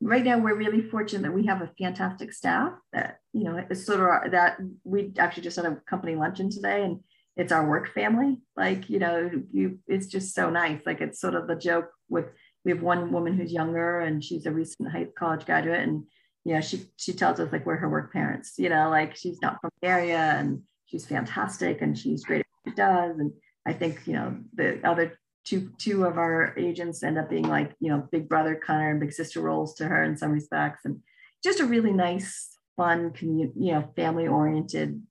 right 0.01 0.23
now, 0.23 0.39
we're 0.39 0.55
really 0.55 0.81
fortunate 0.81 1.23
that 1.23 1.33
we 1.33 1.45
have 1.45 1.61
a 1.61 1.71
fantastic 1.79 2.33
staff 2.33 2.73
that, 2.91 3.19
you 3.31 3.45
know, 3.45 3.63
it's 3.69 3.85
sort 3.85 4.25
of 4.25 4.31
that 4.31 4.57
we 4.83 5.13
actually 5.17 5.43
just 5.43 5.55
had 5.55 5.65
a 5.65 5.77
company 5.87 6.15
luncheon 6.15 6.49
today 6.49 6.83
and 6.83 6.99
it's 7.37 7.51
our 7.51 7.67
work 7.67 7.93
family. 7.93 8.37
Like, 8.55 8.89
you 8.89 8.99
know, 8.99 9.29
you 9.51 9.79
it's 9.87 10.07
just 10.07 10.33
so 10.33 10.49
nice. 10.49 10.81
Like 10.85 11.01
it's 11.01 11.19
sort 11.19 11.35
of 11.35 11.47
the 11.47 11.55
joke 11.55 11.89
with 12.09 12.25
we 12.65 12.71
have 12.71 12.81
one 12.81 13.11
woman 13.11 13.37
who's 13.37 13.53
younger 13.53 13.99
and 13.99 14.23
she's 14.23 14.45
a 14.45 14.51
recent 14.51 14.91
high 14.91 15.07
college 15.17 15.45
graduate 15.45 15.81
and 15.81 16.03
you 16.43 16.53
know 16.53 16.61
she 16.61 16.85
she 16.97 17.13
tells 17.13 17.39
us 17.39 17.51
like 17.51 17.65
we're 17.65 17.77
her 17.77 17.89
work 17.89 18.11
parents 18.11 18.53
you 18.57 18.69
know 18.69 18.89
like 18.89 19.15
she's 19.15 19.39
not 19.41 19.57
from 19.61 19.69
the 19.81 19.87
area 19.87 20.17
and 20.17 20.61
she's 20.85 21.05
fantastic 21.05 21.81
and 21.81 21.97
she's 21.97 22.25
great 22.25 22.41
at 22.41 22.45
what 22.63 22.71
she 22.71 22.75
does 22.75 23.19
and 23.19 23.31
i 23.67 23.71
think 23.71 24.01
you 24.05 24.13
know 24.13 24.35
the 24.53 24.79
other 24.87 25.17
two 25.45 25.69
two 25.77 26.05
of 26.05 26.17
our 26.17 26.53
agents 26.57 27.03
end 27.03 27.17
up 27.17 27.29
being 27.29 27.47
like 27.47 27.73
you 27.79 27.89
know 27.89 28.07
big 28.11 28.27
brother 28.27 28.59
of 28.67 28.71
and 28.71 28.99
big 28.99 29.13
sister 29.13 29.41
roles 29.41 29.75
to 29.75 29.85
her 29.85 30.03
in 30.03 30.17
some 30.17 30.31
respects 30.31 30.81
and 30.85 30.99
just 31.43 31.59
a 31.59 31.65
really 31.65 31.93
nice 31.93 32.57
fun 32.75 33.11
community 33.11 33.53
you 33.59 33.71
know 33.71 33.91
family 33.95 34.27
oriented 34.27 35.01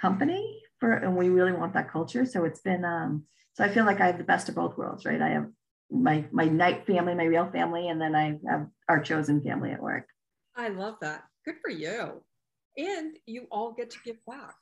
company 0.00 0.57
for 0.80 0.92
and 0.92 1.16
we 1.16 1.28
really 1.28 1.52
want 1.52 1.74
that 1.74 1.90
culture 1.90 2.24
so 2.24 2.44
it's 2.44 2.60
been 2.60 2.84
um 2.84 3.24
so 3.54 3.64
i 3.64 3.68
feel 3.68 3.84
like 3.84 4.00
i 4.00 4.06
have 4.06 4.18
the 4.18 4.24
best 4.24 4.48
of 4.48 4.54
both 4.54 4.76
worlds 4.76 5.04
right 5.04 5.20
i 5.20 5.28
have 5.28 5.46
my 5.90 6.24
my 6.32 6.44
night 6.44 6.86
family, 6.86 7.14
my 7.14 7.24
real 7.24 7.50
family, 7.50 7.88
and 7.88 8.00
then 8.00 8.14
I 8.14 8.38
have 8.48 8.66
our 8.88 9.00
chosen 9.00 9.42
family 9.42 9.70
at 9.70 9.82
work. 9.82 10.06
I 10.56 10.68
love 10.68 10.96
that. 11.00 11.24
Good 11.44 11.56
for 11.62 11.70
you. 11.70 12.22
And 12.76 13.16
you 13.26 13.46
all 13.50 13.72
get 13.72 13.90
to 13.90 13.98
give 14.04 14.24
back 14.26 14.54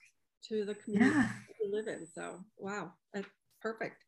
to 0.48 0.64
the 0.64 0.74
community 0.74 1.14
yeah. 1.14 1.28
you 1.60 1.74
live 1.74 1.88
in. 1.88 2.06
So 2.06 2.40
wow, 2.58 2.92
that's 3.12 3.28
perfect. 3.60 4.04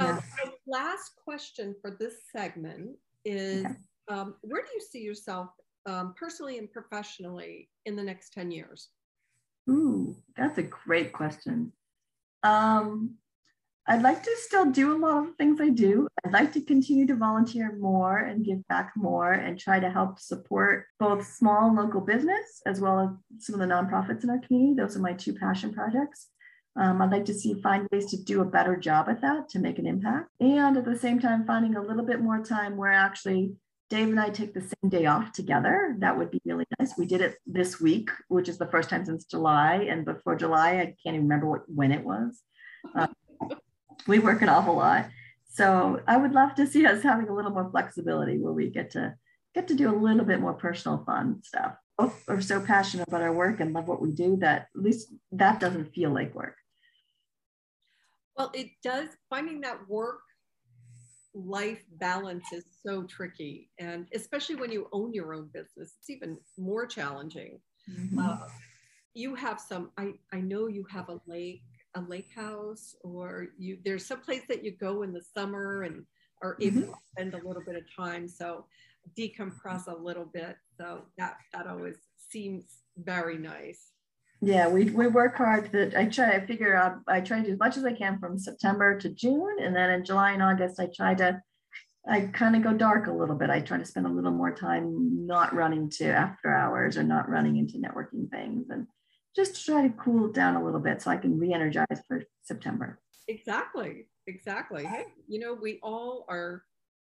Um, 0.00 0.06
yes. 0.06 0.24
Um, 0.44 0.52
last 0.66 1.12
question 1.22 1.74
for 1.80 1.96
this 1.98 2.14
segment 2.34 2.96
is 3.24 3.64
okay. 3.64 3.74
um, 4.08 4.36
where 4.42 4.62
do 4.62 4.68
you 4.74 4.80
see 4.80 5.00
yourself 5.00 5.48
um, 5.86 6.14
personally 6.16 6.58
and 6.58 6.70
professionally 6.70 7.68
in 7.84 7.96
the 7.96 8.02
next 8.02 8.32
10 8.32 8.50
years? 8.50 8.88
Ooh, 9.68 10.16
that's 10.36 10.58
a 10.58 10.62
great 10.62 11.12
question. 11.12 11.72
Um, 12.42 13.16
I'd 13.86 14.02
like 14.02 14.22
to 14.22 14.30
still 14.36 14.70
do 14.70 14.94
a 14.94 14.98
lot 14.98 15.26
of 15.26 15.34
things 15.36 15.60
I 15.60 15.68
do. 15.68 16.06
I'd 16.24 16.32
like 16.32 16.52
to 16.52 16.60
continue 16.60 17.06
to 17.08 17.16
volunteer 17.16 17.76
more 17.76 18.18
and 18.18 18.44
give 18.44 18.66
back 18.68 18.92
more 18.96 19.32
and 19.32 19.58
try 19.58 19.80
to 19.80 19.90
help 19.90 20.20
support 20.20 20.86
both 21.00 21.26
small 21.26 21.66
and 21.66 21.76
local 21.76 22.00
business 22.00 22.62
as 22.64 22.80
well 22.80 23.00
as 23.00 23.44
some 23.44 23.54
of 23.54 23.60
the 23.60 23.74
nonprofits 23.74 24.22
in 24.22 24.30
our 24.30 24.38
community. 24.38 24.74
Those 24.76 24.96
are 24.96 25.00
my 25.00 25.14
two 25.14 25.34
passion 25.34 25.74
projects. 25.74 26.28
Um, 26.76 27.02
I'd 27.02 27.10
like 27.10 27.24
to 27.26 27.34
see 27.34 27.60
find 27.60 27.88
ways 27.90 28.06
to 28.06 28.22
do 28.22 28.40
a 28.40 28.46
better 28.46 28.76
job 28.76 29.08
at 29.08 29.20
that 29.20 29.48
to 29.50 29.58
make 29.58 29.78
an 29.78 29.86
impact. 29.86 30.30
And 30.40 30.76
at 30.76 30.84
the 30.84 30.96
same 30.96 31.18
time, 31.18 31.44
finding 31.44 31.74
a 31.74 31.82
little 31.82 32.04
bit 32.04 32.20
more 32.20 32.42
time 32.42 32.76
where 32.76 32.92
actually 32.92 33.56
Dave 33.92 34.08
and 34.08 34.18
I 34.18 34.30
take 34.30 34.54
the 34.54 34.62
same 34.62 34.88
day 34.88 35.04
off 35.04 35.32
together. 35.32 35.96
That 35.98 36.16
would 36.16 36.30
be 36.30 36.40
really 36.46 36.64
nice. 36.78 36.96
We 36.96 37.04
did 37.04 37.20
it 37.20 37.36
this 37.46 37.78
week, 37.78 38.08
which 38.28 38.48
is 38.48 38.56
the 38.56 38.68
first 38.68 38.88
time 38.88 39.04
since 39.04 39.26
July. 39.26 39.86
And 39.90 40.06
before 40.06 40.34
July, 40.34 40.78
I 40.78 40.84
can't 41.04 41.14
even 41.14 41.24
remember 41.24 41.46
what, 41.46 41.60
when 41.66 41.92
it 41.92 42.02
was. 42.02 42.40
Uh, 42.96 43.08
we 44.06 44.18
work 44.18 44.40
an 44.40 44.48
awful 44.48 44.76
lot. 44.76 45.10
So 45.46 46.00
I 46.08 46.16
would 46.16 46.32
love 46.32 46.54
to 46.54 46.66
see 46.66 46.86
us 46.86 47.02
having 47.02 47.28
a 47.28 47.34
little 47.34 47.50
more 47.50 47.70
flexibility 47.70 48.38
where 48.38 48.54
we 48.54 48.70
get 48.70 48.92
to 48.92 49.14
get 49.54 49.68
to 49.68 49.74
do 49.74 49.94
a 49.94 49.94
little 49.94 50.24
bit 50.24 50.40
more 50.40 50.54
personal 50.54 51.04
fun 51.04 51.42
stuff. 51.42 51.74
Both 51.98 52.24
are 52.28 52.40
so 52.40 52.62
passionate 52.62 53.08
about 53.08 53.20
our 53.20 53.34
work 53.34 53.60
and 53.60 53.74
love 53.74 53.88
what 53.88 54.00
we 54.00 54.10
do 54.10 54.38
that 54.40 54.68
at 54.74 54.82
least 54.82 55.12
that 55.32 55.60
doesn't 55.60 55.94
feel 55.94 56.14
like 56.14 56.34
work. 56.34 56.56
Well, 58.38 58.52
it 58.54 58.68
does 58.82 59.10
finding 59.28 59.60
that 59.60 59.86
work 59.86 60.20
life 61.34 61.82
balance 61.98 62.52
is 62.52 62.64
so 62.84 63.04
tricky. 63.04 63.70
And 63.78 64.06
especially 64.14 64.56
when 64.56 64.70
you 64.70 64.88
own 64.92 65.12
your 65.12 65.34
own 65.34 65.48
business, 65.52 65.94
it's 65.98 66.10
even 66.10 66.38
more 66.58 66.86
challenging. 66.86 67.58
Mm-hmm. 67.90 68.18
Uh, 68.18 68.48
you 69.14 69.34
have 69.34 69.60
some, 69.60 69.90
I, 69.98 70.12
I 70.32 70.40
know 70.40 70.66
you 70.68 70.84
have 70.90 71.08
a 71.08 71.20
lake, 71.26 71.62
a 71.94 72.00
lake 72.00 72.30
house, 72.34 72.94
or 73.02 73.48
you 73.58 73.78
there's 73.84 74.06
some 74.06 74.20
place 74.20 74.42
that 74.48 74.64
you 74.64 74.72
go 74.72 75.02
in 75.02 75.12
the 75.12 75.22
summer 75.34 75.82
and 75.82 76.04
are 76.42 76.56
able 76.60 76.82
mm-hmm. 76.82 76.90
to 76.90 76.98
spend 77.12 77.34
a 77.34 77.46
little 77.46 77.62
bit 77.64 77.76
of 77.76 77.82
time. 77.94 78.28
So 78.28 78.66
decompress 79.18 79.86
a 79.86 79.96
little 79.96 80.24
bit. 80.24 80.56
So 80.78 81.02
that 81.18 81.36
that 81.52 81.66
always 81.66 81.96
seems 82.16 82.64
very 82.96 83.38
nice. 83.38 83.91
Yeah, 84.44 84.66
we, 84.66 84.86
we 84.86 85.06
work 85.06 85.36
hard 85.36 85.70
to, 85.70 85.96
I 85.96 86.06
try, 86.06 86.32
I 86.32 86.44
figure 86.44 86.74
out, 86.74 86.96
I 87.06 87.20
try 87.20 87.38
to 87.38 87.46
do 87.46 87.52
as 87.52 87.60
much 87.60 87.76
as 87.76 87.84
I 87.84 87.92
can 87.92 88.18
from 88.18 88.36
September 88.36 88.98
to 88.98 89.08
June. 89.08 89.58
And 89.60 89.74
then 89.74 89.90
in 89.90 90.04
July 90.04 90.32
and 90.32 90.42
August, 90.42 90.80
I 90.80 90.88
try 90.92 91.14
to, 91.14 91.40
I 92.08 92.22
kind 92.22 92.56
of 92.56 92.64
go 92.64 92.72
dark 92.72 93.06
a 93.06 93.12
little 93.12 93.36
bit. 93.36 93.50
I 93.50 93.60
try 93.60 93.78
to 93.78 93.84
spend 93.84 94.06
a 94.06 94.10
little 94.10 94.32
more 94.32 94.52
time 94.52 95.26
not 95.28 95.54
running 95.54 95.88
to 95.90 96.06
after 96.08 96.52
hours 96.52 96.96
or 96.96 97.04
not 97.04 97.28
running 97.28 97.56
into 97.56 97.78
networking 97.78 98.28
things 98.30 98.66
and 98.70 98.88
just 99.36 99.64
try 99.64 99.86
to 99.86 99.94
cool 99.94 100.26
down 100.32 100.56
a 100.56 100.64
little 100.64 100.80
bit 100.80 101.00
so 101.00 101.12
I 101.12 101.18
can 101.18 101.38
re-energize 101.38 102.02
for 102.08 102.24
September. 102.42 102.98
Exactly. 103.28 104.08
Exactly. 104.26 104.84
Hey, 104.84 105.04
you 105.28 105.38
know, 105.38 105.54
we 105.54 105.78
all 105.84 106.24
are 106.28 106.64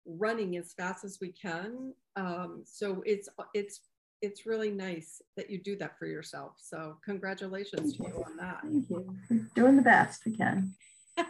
running 0.08 0.58
as 0.58 0.74
fast 0.74 1.04
as 1.06 1.20
we 1.22 1.32
can. 1.32 1.94
Um, 2.16 2.64
so 2.66 3.04
it's, 3.06 3.30
it's 3.54 3.82
it's 4.22 4.46
really 4.46 4.72
nice 4.72 5.22
that 5.38 5.50
you 5.50 5.62
do 5.62 5.76
that 5.78 5.98
for 5.98 6.06
yourself. 6.06 6.54
So 6.58 6.98
congratulations 7.04 7.98
to 7.98 8.04
you 8.04 8.24
on 8.26 8.38
that. 8.38 8.62
Thank 8.64 8.90
you. 8.90 9.16
We're 9.30 9.48
doing 9.56 9.76
the 9.76 9.82
best 9.82 10.26
we 10.26 10.36
can. 10.36 10.74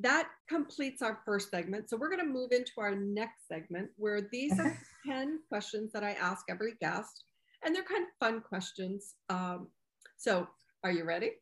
that 0.00 0.28
completes 0.48 1.02
our 1.02 1.20
first 1.24 1.50
segment. 1.50 1.88
So 1.88 1.96
we're 1.96 2.10
going 2.10 2.26
to 2.26 2.32
move 2.32 2.52
into 2.52 2.72
our 2.78 2.94
next 2.94 3.46
segment 3.48 3.90
where 3.96 4.28
these 4.32 4.58
are 4.58 4.76
10 5.06 5.40
questions 5.48 5.92
that 5.92 6.02
I 6.02 6.12
ask 6.12 6.44
every 6.48 6.74
guest. 6.80 7.24
And 7.64 7.74
they're 7.74 7.84
kind 7.84 8.04
of 8.04 8.26
fun 8.26 8.40
questions. 8.40 9.14
Um, 9.28 9.68
so 10.16 10.48
are 10.82 10.90
you 10.90 11.04
ready? 11.04 11.32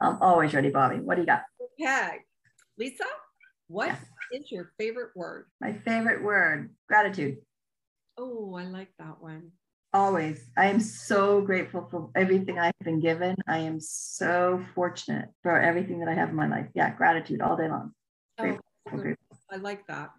I'm 0.00 0.20
always 0.20 0.52
ready, 0.54 0.70
Bobbi. 0.70 1.00
What 1.02 1.14
do 1.14 1.22
you 1.22 1.26
got? 1.26 1.42
Okay. 1.80 2.18
Lisa, 2.78 3.04
what 3.68 3.88
yeah. 3.88 3.98
is 4.32 4.50
your 4.50 4.72
favorite 4.78 5.10
word? 5.14 5.46
My 5.60 5.72
favorite 5.72 6.22
word, 6.22 6.70
gratitude. 6.88 7.38
Oh, 8.16 8.54
I 8.54 8.64
like 8.64 8.90
that 8.98 9.20
one. 9.20 9.50
Always. 9.92 10.50
I 10.56 10.66
am 10.66 10.80
so 10.80 11.40
grateful 11.40 11.86
for 11.90 12.10
everything 12.16 12.58
I've 12.58 12.72
been 12.82 13.00
given. 13.00 13.36
I 13.46 13.58
am 13.58 13.80
so 13.80 14.64
fortunate 14.74 15.28
for 15.42 15.60
everything 15.60 16.00
that 16.00 16.08
I 16.08 16.14
have 16.14 16.30
in 16.30 16.34
my 16.34 16.48
life. 16.48 16.66
Yeah, 16.74 16.90
gratitude 16.94 17.40
all 17.40 17.56
day 17.56 17.68
long. 17.68 17.92
Oh, 18.38 18.58
I 19.50 19.56
like 19.56 19.86
that. 19.86 20.10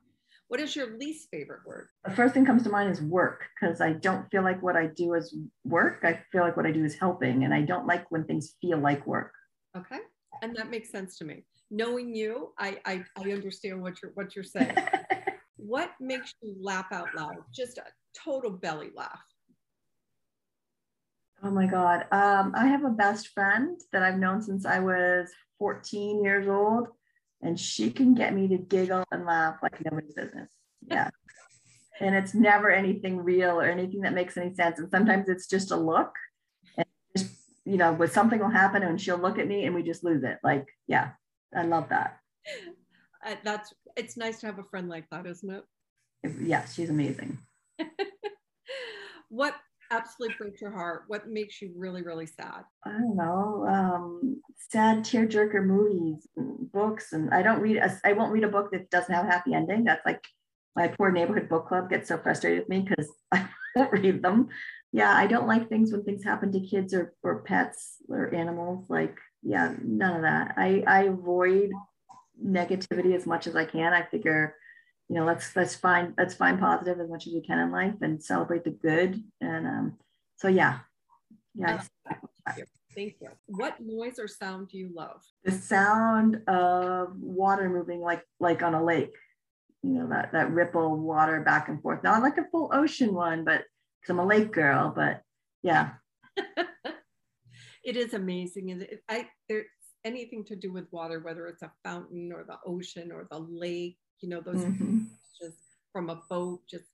What 0.48 0.60
is 0.60 0.76
your 0.76 0.98
least 0.98 1.30
favorite 1.32 1.62
word? 1.66 1.88
The 2.06 2.12
first 2.12 2.34
thing 2.34 2.46
comes 2.46 2.64
to 2.64 2.70
mind 2.70 2.92
is 2.92 3.02
work 3.02 3.46
because 3.60 3.82
I 3.82 3.94
don't 3.94 4.30
feel 4.30 4.44
like 4.44 4.62
what 4.62 4.76
I 4.76 4.88
do 4.88 5.14
is 5.16 5.36
work. 5.64 6.00
I 6.04 6.22
feel 6.32 6.42
like 6.42 6.56
what 6.56 6.66
I 6.66 6.72
do 6.72 6.86
is 6.86 6.96
helping, 6.96 7.44
and 7.44 7.54
I 7.54 7.62
don't 7.62 7.88
like 7.88 8.10
when 8.12 8.26
things 8.26 8.56
feel 8.62 8.78
like 8.78 9.06
work. 9.08 9.32
Okay, 9.76 10.00
and 10.42 10.56
that 10.56 10.70
makes 10.70 10.92
sense 10.92 11.18
to 11.18 11.26
me. 11.26 11.46
Knowing 11.72 12.14
you, 12.14 12.54
I 12.60 12.78
I, 12.86 13.04
I 13.18 13.32
understand 13.32 13.82
what 13.82 14.02
you're 14.02 14.12
what 14.14 14.36
you're 14.36 14.44
saying. 14.44 14.78
what 15.68 15.92
makes 16.00 16.34
you 16.42 16.56
laugh 16.60 16.88
out 16.92 17.10
loud? 17.16 17.38
Just 17.54 17.78
a 17.78 17.84
total 18.24 18.52
belly 18.52 18.92
laugh. 18.96 19.24
Oh 21.44 21.52
my 21.52 21.66
God. 21.66 22.06
Um, 22.12 22.54
I 22.56 22.68
have 22.68 22.84
a 22.84 22.90
best 22.90 23.30
friend 23.30 23.80
that 23.92 24.04
I've 24.04 24.18
known 24.18 24.42
since 24.42 24.66
I 24.66 24.80
was 24.80 25.30
14 25.60 26.24
years 26.24 26.48
old, 26.48 26.88
and 27.42 27.60
she 27.60 27.92
can 27.92 28.14
get 28.14 28.34
me 28.34 28.48
to 28.48 28.58
giggle 28.58 29.04
and 29.12 29.26
laugh 29.26 29.58
like 29.62 29.84
nobody's 29.84 30.14
business. 30.14 30.50
Yeah. 30.88 31.10
and 32.00 32.16
it's 32.16 32.34
never 32.34 32.70
anything 32.70 33.18
real 33.18 33.60
or 33.60 33.66
anything 33.66 34.02
that 34.02 34.14
makes 34.14 34.38
any 34.38 34.54
sense. 34.54 34.80
And 34.80 34.90
sometimes 34.90 35.30
it's 35.30 35.48
just 35.48 35.72
a 35.72 35.78
look. 35.78 36.14
And 36.78 36.86
just, 37.16 37.32
you 37.66 37.78
know, 37.78 37.94
but 37.94 38.12
something 38.12 38.40
will 38.40 38.50
happen 38.50 38.84
and 38.84 39.00
she'll 39.00 39.18
look 39.18 39.40
at 39.40 39.48
me 39.48 39.66
and 39.66 39.76
we 39.76 39.84
just 39.84 40.04
lose 40.04 40.24
it. 40.24 40.38
Like, 40.44 40.66
yeah, 40.88 41.12
I 41.56 41.64
love 41.64 41.90
that. 41.90 42.18
Uh, 43.26 43.36
that's 43.44 43.74
it's 43.98 44.18
nice 44.18 44.40
to 44.40 44.46
have 44.46 44.60
a 44.60 44.64
friend 44.64 44.88
like 44.88 45.10
that, 45.10 45.26
isn't 45.26 45.50
it? 45.50 45.64
Yeah, 46.42 46.66
she's 46.66 46.90
amazing. 46.90 47.40
what 49.30 49.56
absolutely 49.92 50.36
breaks 50.38 50.62
your 50.62 50.72
heart? 50.72 51.04
What 51.08 51.28
makes 51.28 51.62
you 51.62 51.74
really, 51.76 52.04
really 52.04 52.28
sad? 52.28 52.64
I 52.86 52.92
don't 52.92 53.16
know. 53.16 53.66
Um, 53.68 54.42
sad 54.70 55.00
tearjerker 55.00 55.66
movies, 55.66 56.28
and 56.38 56.72
books, 56.72 57.14
and 57.14 57.34
I 57.34 57.42
don't 57.42 57.62
read. 57.62 57.78
A, 57.78 58.00
I 58.04 58.14
won't 58.14 58.32
read 58.32 58.44
a 58.44 58.50
book 58.50 58.72
that 58.72 58.92
doesn't 58.92 59.14
have 59.14 59.26
a 59.26 59.32
happy 59.32 59.54
ending. 59.54 59.86
That's 59.86 60.06
like 60.06 60.24
my 60.76 60.88
poor 60.90 61.12
neighborhood 61.12 61.50
book 61.50 61.68
club 61.68 61.90
gets 61.90 62.10
so 62.10 62.18
frustrated 62.18 62.60
with 62.60 62.70
me 62.70 62.82
because 62.82 63.12
I 63.32 63.48
won't 63.76 63.92
read 63.92 64.22
them. 64.22 64.50
Yeah, 64.92 65.12
I 65.12 65.26
don't 65.28 65.48
like 65.48 65.68
things 65.68 65.92
when 65.92 66.04
things 66.04 66.24
happen 66.24 66.52
to 66.52 66.60
kids 66.60 66.94
or, 66.94 67.14
or 67.24 67.42
pets 67.42 67.98
or 68.08 68.34
animals. 68.34 68.86
Like, 68.88 69.18
yeah, 69.44 69.74
none 69.84 70.18
of 70.18 70.22
that. 70.22 70.54
I, 70.58 70.84
I 70.88 71.04
avoid 71.04 71.72
negativity 72.44 73.16
as 73.16 73.26
much 73.26 73.48
as 73.48 73.56
I 73.56 73.66
can. 73.66 73.94
I 73.94 74.04
figure, 74.04 74.56
you 75.10 75.16
know, 75.16 75.26
let's 75.26 75.56
let's 75.56 75.76
find 75.76 76.14
let's 76.18 76.34
find 76.34 76.60
positive 76.60 77.00
as 77.00 77.10
much 77.10 77.28
as 77.28 77.34
we 77.34 77.42
can 77.42 77.60
in 77.60 77.72
life 77.72 77.96
and 78.02 78.22
celebrate 78.24 78.64
the 78.64 78.72
good. 78.72 79.22
And 79.42 79.68
um, 79.68 79.98
so 80.38 80.48
yeah, 80.48 80.80
yeah. 81.54 81.82
Thank 82.96 83.16
you. 83.20 83.30
What 83.48 83.76
noise 83.82 84.20
or 84.20 84.28
sound 84.28 84.70
do 84.70 84.78
you 84.78 84.90
love? 84.96 85.22
The 85.44 85.52
sound 85.52 86.42
of 86.48 87.14
water 87.20 87.70
moving 87.70 88.00
like 88.00 88.24
like 88.40 88.64
on 88.64 88.74
a 88.74 88.84
lake. 88.84 89.16
You 89.84 89.92
know, 89.92 90.10
that 90.10 90.32
that 90.32 90.52
ripple 90.52 90.98
water 90.98 91.42
back 91.42 91.68
and 91.68 91.82
forth. 91.82 92.04
Not 92.04 92.22
like 92.22 92.38
a 92.38 92.46
full 92.52 92.72
ocean 92.74 93.14
one, 93.14 93.44
but 93.44 93.66
because 94.02 94.14
I'm 94.14 94.20
a 94.20 94.26
lake 94.26 94.52
girl, 94.52 94.94
but 94.96 95.22
yeah. 95.62 95.92
it 97.84 97.98
is 97.98 98.14
amazing. 98.14 98.72
And 98.72 98.88
I 99.10 99.28
there 99.50 99.66
anything 100.06 100.46
to 100.46 100.56
do 100.56 100.72
with 100.72 100.86
water, 100.92 101.20
whether 101.20 101.48
it's 101.48 101.64
a 101.64 101.72
fountain 101.84 102.32
or 102.32 102.46
the 102.48 102.58
ocean 102.66 103.12
or 103.12 103.28
the 103.30 103.40
lake, 103.40 103.98
you 104.22 104.30
know, 104.30 104.40
those 104.40 104.64
mm-hmm. 104.64 105.00
just 105.42 105.58
from 105.92 106.10
a 106.10 106.22
boat, 106.30 106.62
just 106.70 106.86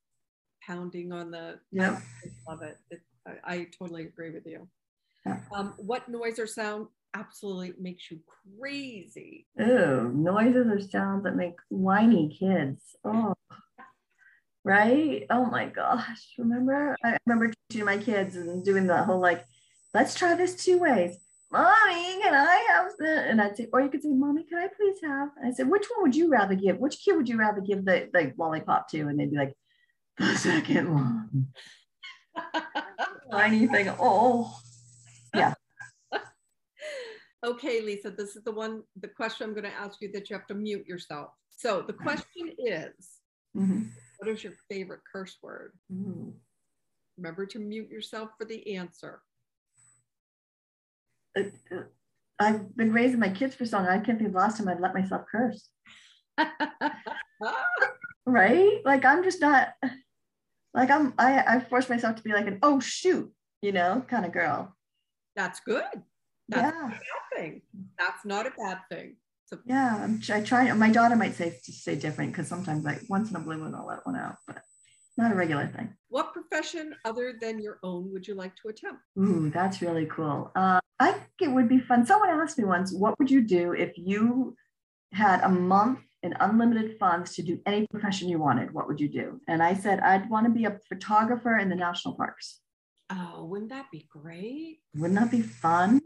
pounding 0.65 1.11
on 1.11 1.31
the. 1.31 1.59
Yeah. 1.71 1.99
I 2.25 2.51
love 2.51 2.61
it. 2.63 2.77
it 2.89 3.01
I, 3.27 3.53
I, 3.53 3.67
totally 3.77 4.03
agree 4.03 4.31
with 4.31 4.47
you. 4.47 4.67
Yeah. 5.25 5.39
Um, 5.53 5.75
what 5.77 6.09
noise 6.09 6.39
or 6.39 6.47
sound 6.47 6.87
absolutely 7.13 7.73
makes 7.79 8.09
you 8.09 8.19
crazy? 8.59 9.45
Oh, 9.59 10.03
noises 10.07 10.67
or 10.67 10.81
sounds 10.81 11.25
that 11.25 11.35
make 11.35 11.55
whiny 11.69 12.35
kids. 12.39 12.81
Oh, 13.03 13.35
right? 14.63 15.27
Oh 15.29 15.45
my 15.45 15.67
gosh. 15.67 16.33
Remember? 16.39 16.95
I 17.03 17.17
remember 17.27 17.53
teaching 17.69 17.85
my 17.85 17.97
kids 17.97 18.35
and 18.35 18.63
doing 18.65 18.87
the 18.87 19.03
whole 19.03 19.19
like, 19.19 19.45
let's 19.93 20.15
try 20.15 20.33
this 20.33 20.55
two 20.55 20.79
ways 20.79 21.17
mommy, 21.51 22.21
can 22.21 22.33
I 22.33 22.65
have? 22.69 22.91
And 22.99 23.41
I'd 23.41 23.57
say, 23.57 23.67
or 23.71 23.81
you 23.81 23.89
could 23.89 24.03
say, 24.03 24.09
mommy, 24.09 24.43
can 24.43 24.57
I 24.57 24.67
please 24.75 24.97
have? 25.03 25.29
And 25.37 25.47
I 25.47 25.51
said, 25.51 25.69
which 25.69 25.85
one 25.93 26.03
would 26.03 26.15
you 26.15 26.29
rather 26.29 26.55
give? 26.55 26.77
Which 26.77 27.03
kid 27.03 27.15
would 27.15 27.29
you 27.29 27.37
rather 27.37 27.61
give 27.61 27.85
the, 27.85 28.09
the 28.13 28.33
lollipop 28.37 28.89
to? 28.89 29.01
And 29.01 29.19
they'd 29.19 29.31
be 29.31 29.37
like, 29.37 29.53
the 30.17 30.35
second 30.35 30.93
one. 30.93 31.47
Anything. 33.33 33.93
Oh, 33.99 34.57
yeah. 35.35 35.53
okay, 37.45 37.81
Lisa, 37.81 38.11
this 38.11 38.35
is 38.35 38.43
the 38.43 38.51
one, 38.51 38.83
the 38.99 39.07
question 39.07 39.47
I'm 39.47 39.53
going 39.53 39.63
to 39.63 39.77
ask 39.77 40.01
you 40.01 40.11
that 40.13 40.29
you 40.29 40.35
have 40.35 40.47
to 40.47 40.53
mute 40.55 40.87
yourself. 40.87 41.29
So 41.49 41.81
the 41.81 41.93
question 41.93 42.51
is, 42.57 43.21
Mhm. 43.55 43.89
What 44.17 44.29
is 44.29 44.43
your 44.43 44.53
favorite 44.69 45.01
curse 45.11 45.37
word? 45.41 45.73
Ooh. 45.91 46.33
Remember 47.17 47.45
to 47.47 47.59
mute 47.59 47.89
yourself 47.89 48.29
for 48.37 48.45
the 48.45 48.75
answer. 48.75 49.21
Uh, 51.37 51.43
uh, 51.71 51.83
I've 52.39 52.75
been 52.75 52.91
raising 52.91 53.19
my 53.19 53.29
kids 53.29 53.55
for 53.55 53.65
so 53.65 53.77
long. 53.77 53.87
I 53.87 53.99
can't 53.99 54.17
think 54.17 54.27
of 54.27 54.33
the 54.33 54.39
last 54.39 54.57
time 54.57 54.67
I'd 54.67 54.79
let 54.79 54.93
myself 54.93 55.23
curse. 55.31 55.69
Right? 58.25 58.81
Like 58.85 59.03
I'm 59.03 59.23
just 59.23 59.41
not 59.41 59.69
like 60.75 60.91
I'm 60.91 61.13
I 61.17 61.39
I 61.39 61.59
force 61.59 61.89
myself 61.89 62.17
to 62.17 62.23
be 62.23 62.31
like 62.31 62.47
an 62.47 62.59
oh 62.61 62.79
shoot, 62.79 63.33
you 63.61 63.71
know, 63.71 64.05
kind 64.07 64.25
of 64.25 64.31
girl. 64.31 64.75
That's 65.35 65.59
good. 65.61 65.83
That's 66.47 66.75
yeah. 66.75 66.85
a 66.85 66.89
bad 66.89 66.99
thing. 67.35 67.61
That's 67.97 68.23
not 68.25 68.45
a 68.45 68.51
bad 68.51 68.79
thing. 68.91 69.15
Yeah. 69.65 69.97
I'm, 70.03 70.21
I 70.31 70.41
try 70.41 70.71
my 70.73 70.91
daughter 70.91 71.15
might 71.15 71.33
say 71.33 71.57
say 71.63 71.95
different 71.95 72.31
because 72.31 72.47
sometimes 72.47 72.85
like 72.85 73.01
once 73.09 73.31
in 73.31 73.35
a 73.35 73.39
blue 73.39 73.57
moon 73.57 73.73
I'll 73.75 73.87
let 73.87 74.05
one 74.05 74.15
out, 74.15 74.35
but 74.47 74.61
not 75.17 75.31
a 75.31 75.35
regular 75.35 75.67
thing. 75.67 75.93
what 76.09 76.33
profession 76.33 76.93
other 77.05 77.33
than 77.39 77.59
your 77.59 77.79
own 77.83 78.11
would 78.11 78.27
you 78.27 78.35
like 78.35 78.55
to 78.57 78.69
attempt? 78.69 79.01
Ooh, 79.19 79.49
that's 79.49 79.81
really 79.81 80.05
cool. 80.05 80.51
Uh, 80.55 80.79
I 80.99 81.11
think 81.11 81.41
it 81.41 81.51
would 81.51 81.69
be 81.69 81.79
fun. 81.79 82.05
Someone 82.05 82.29
asked 82.29 82.57
me 82.57 82.65
once, 82.65 82.93
what 82.93 83.17
would 83.19 83.31
you 83.31 83.41
do 83.41 83.73
if 83.73 83.93
you 83.97 84.55
had 85.13 85.41
a 85.41 85.49
month 85.49 85.99
in 86.23 86.33
unlimited 86.39 86.97
funds 86.99 87.33
to 87.35 87.41
do 87.41 87.59
any 87.65 87.87
profession 87.87 88.29
you 88.29 88.39
wanted? 88.39 88.73
What 88.73 88.87
would 88.87 88.99
you 88.99 89.09
do? 89.09 89.41
And 89.47 89.61
I 89.63 89.73
said, 89.73 89.99
I'd 89.99 90.29
want 90.29 90.45
to 90.45 90.51
be 90.51 90.65
a 90.65 90.79
photographer 90.87 91.57
in 91.57 91.69
the 91.69 91.75
national 91.75 92.15
parks. 92.15 92.59
Oh, 93.09 93.45
wouldn't 93.45 93.71
that 93.71 93.91
be 93.91 94.07
great? 94.09 94.79
Wouldn't 94.95 95.19
that 95.19 95.31
be 95.31 95.41
fun? 95.41 96.01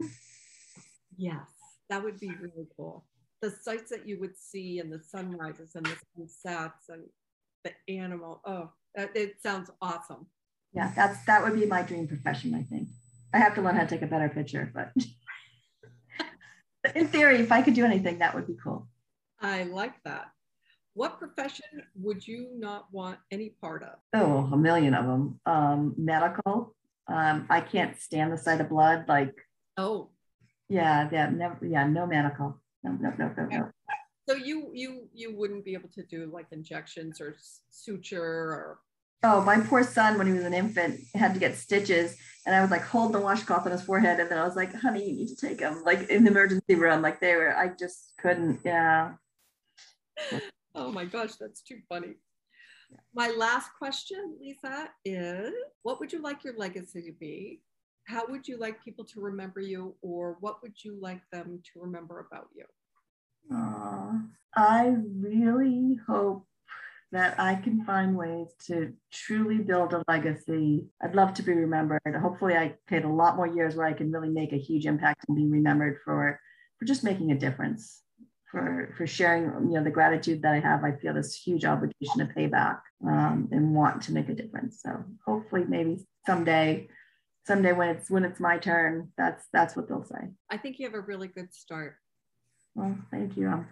Yes, 1.16 1.46
that 1.88 2.02
would 2.02 2.18
be 2.18 2.30
really 2.40 2.66
cool. 2.76 3.04
The 3.42 3.50
sights 3.50 3.90
that 3.90 4.06
you 4.08 4.18
would 4.20 4.36
see 4.36 4.80
and 4.80 4.92
the 4.92 5.00
sunrises 5.00 5.74
and 5.74 5.86
the 5.86 5.96
sunsets 6.16 6.88
and 6.88 7.04
the 7.64 7.72
animal. 7.88 8.40
Oh, 8.46 8.70
it 8.96 9.36
sounds 9.42 9.70
awesome. 9.80 10.26
Yeah, 10.72 10.92
that's 10.94 11.24
that 11.26 11.42
would 11.42 11.58
be 11.58 11.66
my 11.66 11.82
dream 11.82 12.06
profession, 12.06 12.54
I 12.54 12.62
think. 12.62 12.88
I 13.32 13.38
have 13.38 13.54
to 13.54 13.62
learn 13.62 13.76
how 13.76 13.82
to 13.82 13.88
take 13.88 14.02
a 14.02 14.06
better 14.06 14.28
picture, 14.28 14.70
but 14.74 14.92
in 16.94 17.08
theory, 17.08 17.40
if 17.40 17.52
I 17.52 17.62
could 17.62 17.74
do 17.74 17.84
anything, 17.84 18.18
that 18.18 18.34
would 18.34 18.46
be 18.46 18.56
cool. 18.62 18.88
I 19.40 19.64
like 19.64 20.02
that. 20.04 20.30
What 20.94 21.18
profession 21.18 21.82
would 21.94 22.26
you 22.26 22.48
not 22.56 22.86
want 22.90 23.18
any 23.30 23.50
part 23.60 23.82
of? 23.82 23.96
Oh, 24.14 24.48
a 24.52 24.56
million 24.56 24.94
of 24.94 25.06
them. 25.06 25.40
Um, 25.44 25.94
medical. 25.98 26.74
Um, 27.06 27.46
I 27.50 27.60
can't 27.60 28.00
stand 28.00 28.32
the 28.32 28.38
sight 28.38 28.60
of 28.60 28.70
blood. 28.70 29.04
Like, 29.06 29.34
Oh, 29.76 30.10
yeah, 30.68 31.08
yeah, 31.12 31.28
never, 31.28 31.64
yeah, 31.66 31.86
no 31.86 32.06
medical. 32.06 32.60
No, 32.82 32.92
no, 32.92 33.12
no, 33.18 33.34
no, 33.36 33.44
no. 33.44 33.70
So 34.28 34.34
you 34.34 34.70
you 34.72 35.08
you 35.14 35.36
wouldn't 35.36 35.64
be 35.64 35.74
able 35.74 35.88
to 35.90 36.02
do 36.02 36.30
like 36.32 36.46
injections 36.50 37.20
or 37.20 37.36
suture 37.70 38.22
or 38.22 38.78
Oh, 39.22 39.40
my 39.40 39.58
poor 39.58 39.82
son, 39.82 40.18
when 40.18 40.26
he 40.26 40.34
was 40.34 40.44
an 40.44 40.54
infant, 40.54 41.00
had 41.14 41.34
to 41.34 41.40
get 41.40 41.56
stitches, 41.56 42.16
and 42.44 42.54
I 42.54 42.60
would 42.60 42.70
like 42.70 42.82
hold 42.82 43.12
the 43.12 43.18
washcloth 43.18 43.64
on 43.64 43.72
his 43.72 43.82
forehead, 43.82 44.20
and 44.20 44.30
then 44.30 44.38
I 44.38 44.44
was 44.44 44.54
like, 44.56 44.74
"Honey, 44.74 45.08
you 45.08 45.16
need 45.16 45.28
to 45.28 45.36
take 45.36 45.58
him." 45.58 45.82
Like 45.84 46.08
in 46.10 46.22
the 46.22 46.30
emergency 46.30 46.74
room, 46.74 47.02
like 47.02 47.18
they 47.18 47.34
were. 47.34 47.56
I 47.56 47.68
just 47.68 48.12
couldn't. 48.18 48.60
Yeah. 48.64 49.14
Oh 50.78 50.92
my 50.92 51.06
gosh, 51.06 51.36
that's 51.36 51.62
too 51.62 51.78
funny. 51.88 52.16
My 53.14 53.30
last 53.30 53.70
question, 53.78 54.36
Lisa, 54.38 54.90
is 55.06 55.54
what 55.82 55.98
would 56.00 56.12
you 56.12 56.20
like 56.20 56.44
your 56.44 56.54
legacy 56.58 57.00
to 57.00 57.12
be? 57.12 57.62
How 58.04 58.26
would 58.28 58.46
you 58.46 58.58
like 58.58 58.84
people 58.84 59.06
to 59.06 59.20
remember 59.22 59.60
you, 59.60 59.94
or 60.02 60.36
what 60.40 60.62
would 60.62 60.74
you 60.84 61.00
like 61.00 61.22
them 61.32 61.62
to 61.72 61.80
remember 61.80 62.20
about 62.20 62.48
you? 62.54 62.66
I 64.56 64.96
really 65.20 65.98
hope 66.08 66.46
that 67.12 67.38
I 67.38 67.54
can 67.54 67.84
find 67.84 68.16
ways 68.16 68.48
to 68.66 68.92
truly 69.12 69.58
build 69.58 69.92
a 69.92 70.02
legacy. 70.08 70.86
I'd 71.02 71.14
love 71.14 71.34
to 71.34 71.42
be 71.42 71.52
remembered. 71.52 72.00
Hopefully, 72.20 72.56
I 72.56 72.74
get 72.88 73.04
a 73.04 73.08
lot 73.08 73.36
more 73.36 73.46
years 73.46 73.76
where 73.76 73.86
I 73.86 73.92
can 73.92 74.10
really 74.10 74.30
make 74.30 74.52
a 74.52 74.58
huge 74.58 74.86
impact 74.86 75.24
and 75.28 75.36
be 75.36 75.46
remembered 75.46 75.98
for 76.04 76.40
for 76.78 76.84
just 76.84 77.04
making 77.04 77.32
a 77.32 77.38
difference, 77.38 78.02
for 78.50 78.92
for 78.96 79.06
sharing 79.06 79.44
you 79.44 79.78
know 79.78 79.84
the 79.84 79.90
gratitude 79.90 80.42
that 80.42 80.54
I 80.54 80.60
have. 80.60 80.84
I 80.84 80.92
feel 80.96 81.14
this 81.14 81.36
huge 81.36 81.64
obligation 81.64 82.18
to 82.18 82.26
pay 82.26 82.46
back 82.46 82.82
um, 83.06 83.48
and 83.52 83.74
want 83.74 84.02
to 84.02 84.12
make 84.12 84.28
a 84.28 84.34
difference. 84.34 84.80
So 84.82 85.04
hopefully, 85.26 85.64
maybe 85.68 86.06
someday. 86.26 86.88
Someday 87.46 87.70
when 87.70 87.90
it's 87.90 88.10
when 88.10 88.24
it's 88.24 88.40
my 88.40 88.58
turn, 88.58 89.12
that's 89.16 89.46
that's 89.52 89.76
what 89.76 89.86
they'll 89.88 90.02
say. 90.02 90.32
I 90.50 90.56
think 90.56 90.80
you 90.80 90.86
have 90.86 90.96
a 90.96 91.00
really 91.00 91.28
good 91.28 91.54
start. 91.54 91.94
Well, 92.76 92.96
thank 93.10 93.36
you. 93.36 93.48
Um, 93.48 93.66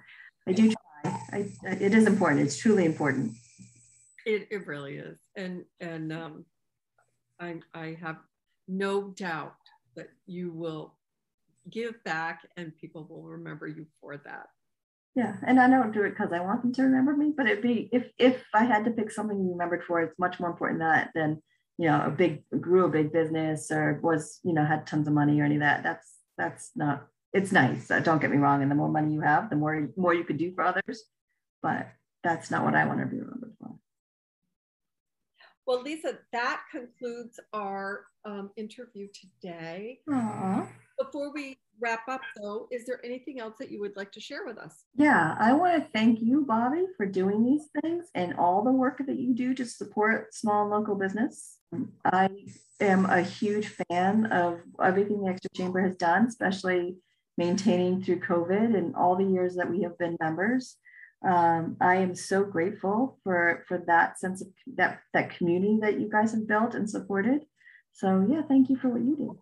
I 0.49 0.53
do 0.53 0.73
try. 0.73 1.21
I, 1.33 1.47
it 1.67 1.95
is 1.95 2.07
important. 2.07 2.41
It's 2.41 2.57
truly 2.57 2.87
important. 2.87 3.33
It, 4.25 4.49
it 4.51 4.67
really 4.67 4.97
is. 4.97 5.19
And 5.37 5.65
and 5.79 6.13
um, 6.13 6.45
I, 7.39 7.61
I 7.75 7.99
have 8.01 8.17
no 8.67 9.11
doubt 9.11 9.55
that 9.95 10.09
you 10.27 10.51
will 10.51 10.95
give 11.71 12.03
back 12.05 12.41
and 12.57 12.77
people 12.79 13.07
will 13.09 13.23
remember 13.23 13.67
you 13.67 13.87
for 14.01 14.17
that. 14.17 14.47
Yeah, 15.15 15.37
and 15.47 15.61
I 15.61 15.69
don't 15.69 15.93
do 15.93 16.03
it 16.03 16.11
because 16.11 16.33
I 16.33 16.41
want 16.41 16.63
them 16.63 16.73
to 16.73 16.83
remember 16.83 17.15
me, 17.15 17.33
but 17.37 17.47
it'd 17.47 17.63
be 17.63 17.89
if 17.93 18.11
if 18.19 18.43
I 18.55 18.65
had 18.65 18.85
to 18.87 18.91
pick 18.91 19.13
something 19.13 19.37
be 19.37 19.53
remembered 19.53 19.85
for, 19.85 20.01
it's 20.01 20.19
much 20.19 20.41
more 20.41 20.51
important 20.51 20.81
that 20.81 21.11
than 21.15 21.43
you 21.79 21.89
know 21.89 22.03
a 22.07 22.11
big 22.11 22.43
grew 22.61 22.87
a 22.87 22.89
big 22.89 23.13
business 23.13 23.71
or 23.71 24.01
was 24.03 24.41
you 24.43 24.55
know 24.55 24.65
had 24.65 24.87
tons 24.87 25.07
of 25.07 25.15
money 25.15 25.41
or 25.41 25.45
any 25.45 25.57
of 25.57 25.61
that. 25.61 25.83
That's 25.83 26.15
that's 26.39 26.71
not. 26.75 27.07
It's 27.35 27.51
nice. 27.51 27.91
Uh, 27.91 27.99
don't 27.99 28.21
get 28.21 28.31
me 28.31 28.37
wrong. 28.37 28.63
And 28.63 28.71
the 28.71 28.77
more 28.77 28.89
money 28.89 29.13
you 29.13 29.21
have, 29.21 29.51
the 29.51 29.57
more 29.57 29.89
more 29.97 30.15
you 30.15 30.25
could 30.25 30.39
do 30.39 30.55
for 30.55 30.63
others. 30.63 31.03
But 31.63 31.89
that's 32.23 32.51
not 32.51 32.65
what 32.65 32.75
I 32.75 32.87
want 32.87 33.01
to 33.01 33.07
be 33.07 33.19
remembered 33.19 33.55
for. 33.61 33.75
Well, 35.67 35.83
Lisa, 35.83 36.19
that 36.33 36.63
concludes 36.71 37.41
our 37.53 38.05
um, 38.25 38.51
interview 38.57 39.09
today. 39.13 40.01
Aww. 40.09 40.69
Before 40.99 41.33
we 41.33 41.59
wrap 41.81 42.07
up, 42.09 42.21
though, 42.41 42.69
is 42.71 42.87
there 42.87 43.01
anything 43.05 43.41
else 43.41 43.55
that 43.59 43.71
you 43.71 43.81
would 43.81 43.97
like 43.97 44.13
to 44.13 44.21
share 44.21 44.45
with 44.45 44.59
us? 44.59 44.85
Yeah, 44.95 45.35
I 45.39 45.55
want 45.55 45.83
to 45.83 45.91
thank 45.91 46.21
you, 46.21 46.47
Bobbi, 46.49 46.85
for 46.97 47.07
doing 47.07 47.45
these 47.45 47.69
things 47.81 48.07
and 48.15 48.35
all 48.35 48.63
the 48.63 48.71
work 48.71 49.03
that 49.07 49.19
you 49.19 49.35
do 49.35 49.55
to 49.55 49.65
support 49.65 50.35
small 50.35 50.63
and 50.63 50.71
local 50.71 50.95
business. 50.95 51.59
I 52.05 52.29
am 52.81 53.07
a 53.07 53.23
huge 53.23 53.75
fan 53.89 54.27
of 54.27 54.61
everything 54.83 55.25
the 55.25 55.31
Exeter 55.31 55.49
Chamber 55.55 55.81
has 55.81 55.97
done, 55.97 56.27
especially 56.27 56.97
maintaining 57.37 58.03
through 58.03 58.21
COVID 58.21 58.77
and 58.77 58.95
all 58.95 59.17
the 59.17 59.25
years 59.25 59.57
that 59.57 59.71
we 59.71 59.83
have 59.83 59.99
been 59.99 60.17
members. 60.21 60.77
Um, 61.27 61.77
I 61.81 61.97
am 61.97 62.15
so 62.15 62.45
grateful 62.45 63.19
for 63.25 63.65
for 63.67 63.79
that 63.87 64.19
sense 64.19 64.43
of 64.43 64.49
that 64.77 65.01
that 65.15 65.37
community 65.37 65.79
that 65.81 65.99
you 65.99 66.11
guys 66.11 66.33
have 66.33 66.47
built 66.47 66.75
and 66.75 66.89
supported. 66.89 67.47
So 67.93 68.27
yeah, 68.29 68.43
thank 68.43 68.69
you 68.69 68.77
for 68.77 68.89
what 68.89 69.03
you 69.03 69.17
do. 69.17 69.39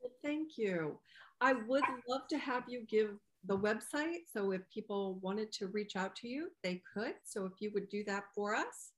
Well, 0.00 0.12
thank 0.22 0.58
you. 0.58 0.98
I 1.40 1.54
would 1.54 1.84
love 2.08 2.28
to 2.30 2.38
have 2.38 2.64
you 2.68 2.84
give 2.88 3.16
the 3.46 3.56
website. 3.56 4.24
So 4.32 4.52
if 4.52 4.62
people 4.72 5.18
wanted 5.22 5.52
to 5.52 5.68
reach 5.68 5.96
out 5.96 6.14
to 6.16 6.28
you, 6.28 6.48
they 6.62 6.82
could. 6.94 7.14
So 7.24 7.46
if 7.46 7.52
you 7.60 7.70
would 7.74 7.88
do 7.88 8.04
that 8.04 8.24
for 8.34 8.54
us. 8.54 8.90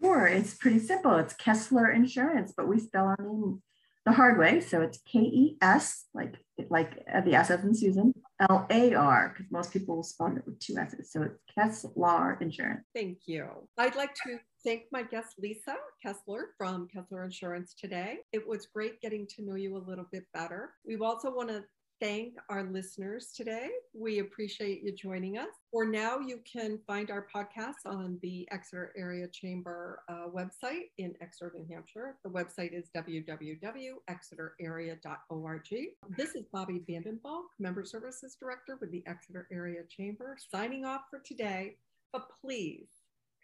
Sure, 0.00 0.26
it's 0.26 0.54
pretty 0.54 0.80
simple. 0.80 1.16
It's 1.16 1.34
Keslar 1.34 1.94
Insurance, 1.94 2.52
but 2.56 2.68
we 2.68 2.78
spell 2.78 3.06
our 3.06 3.16
name 3.20 3.62
the 4.04 4.12
hard 4.12 4.38
way. 4.38 4.60
So 4.60 4.80
it's 4.80 4.98
K 5.10 5.18
E 5.20 5.56
S, 5.60 6.06
like 6.14 6.34
like 6.70 7.04
uh, 7.12 7.20
the 7.22 7.34
S 7.34 7.50
as 7.50 7.64
in 7.64 7.74
Susan, 7.74 8.12
L 8.48 8.66
A 8.70 8.94
R, 8.94 9.34
because 9.34 9.50
most 9.50 9.72
people 9.72 9.96
will 9.96 10.02
spell 10.02 10.34
it 10.36 10.42
with 10.46 10.58
two 10.58 10.76
S's. 10.76 11.10
So 11.12 11.22
it's 11.22 11.38
Keslar 11.56 12.40
Insurance. 12.40 12.84
Thank 12.94 13.18
you. 13.26 13.46
I'd 13.78 13.96
like 13.96 14.14
to 14.26 14.38
thank 14.64 14.82
my 14.92 15.02
guest, 15.02 15.34
Lisa 15.38 15.76
Keslar 16.04 16.42
from 16.58 16.88
Keslar 16.94 17.24
Insurance 17.24 17.74
today. 17.74 18.18
It 18.32 18.46
was 18.46 18.66
great 18.66 19.00
getting 19.00 19.26
to 19.36 19.44
know 19.44 19.56
you 19.56 19.76
a 19.76 19.84
little 19.88 20.06
bit 20.10 20.24
better. 20.32 20.70
We 20.86 20.96
also 20.98 21.34
want 21.34 21.48
to 21.48 21.64
thank 22.02 22.34
our 22.50 22.64
listeners 22.64 23.28
today. 23.32 23.70
We 23.94 24.18
appreciate 24.18 24.82
you 24.82 24.92
joining 24.92 25.38
us. 25.38 25.46
For 25.70 25.84
now, 25.84 26.18
you 26.18 26.40
can 26.52 26.80
find 26.84 27.12
our 27.12 27.28
podcast 27.32 27.86
on 27.86 28.18
the 28.22 28.48
Exeter 28.50 28.92
Area 28.96 29.28
Chamber 29.28 30.02
uh, 30.08 30.26
website 30.34 30.86
in 30.98 31.14
Exeter, 31.20 31.52
New 31.54 31.64
Hampshire. 31.72 32.16
The 32.24 32.30
website 32.30 32.72
is 32.72 32.90
www.exeterarea.org. 32.96 35.68
This 36.16 36.34
is 36.34 36.44
Bobbi 36.52 36.84
Vandenbalk, 36.88 37.44
Member 37.60 37.84
Services 37.84 38.34
Director 38.34 38.78
with 38.80 38.90
the 38.90 39.04
Exeter 39.06 39.46
Area 39.52 39.82
Chamber, 39.88 40.36
signing 40.52 40.84
off 40.84 41.02
for 41.08 41.20
today. 41.20 41.76
But 42.12 42.26
please 42.40 42.88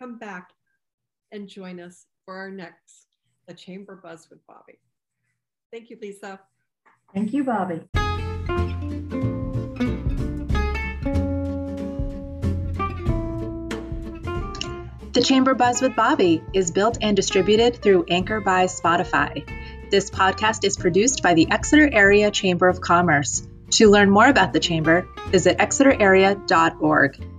come 0.00 0.18
back 0.18 0.48
and 1.30 1.46
join 1.46 1.78
us 1.78 2.06
for 2.24 2.34
our 2.34 2.50
next 2.50 3.06
The 3.46 3.54
Chamber 3.54 4.00
Buzz 4.02 4.28
with 4.28 4.44
Bobbi. 4.48 4.78
Thank 5.70 5.90
you, 5.90 5.98
Lisa. 6.02 6.40
Thank 7.14 7.32
you, 7.32 7.44
Bobbi. 7.44 7.86
The 15.18 15.24
Chamber 15.24 15.54
Buzz 15.56 15.82
with 15.82 15.96
Bobbi 15.96 16.44
is 16.54 16.70
built 16.70 16.98
and 17.00 17.16
distributed 17.16 17.82
through 17.82 18.04
Anchor 18.08 18.40
by 18.40 18.66
Spotify. 18.66 19.44
This 19.90 20.10
podcast 20.10 20.62
is 20.62 20.76
produced 20.76 21.24
by 21.24 21.34
the 21.34 21.50
Exeter 21.50 21.92
Area 21.92 22.30
Chamber 22.30 22.68
of 22.68 22.80
Commerce. 22.80 23.42
To 23.70 23.90
learn 23.90 24.10
more 24.10 24.28
about 24.28 24.52
the 24.52 24.60
Chamber, 24.60 25.08
visit 25.30 25.58
exeterarea.org. 25.58 27.37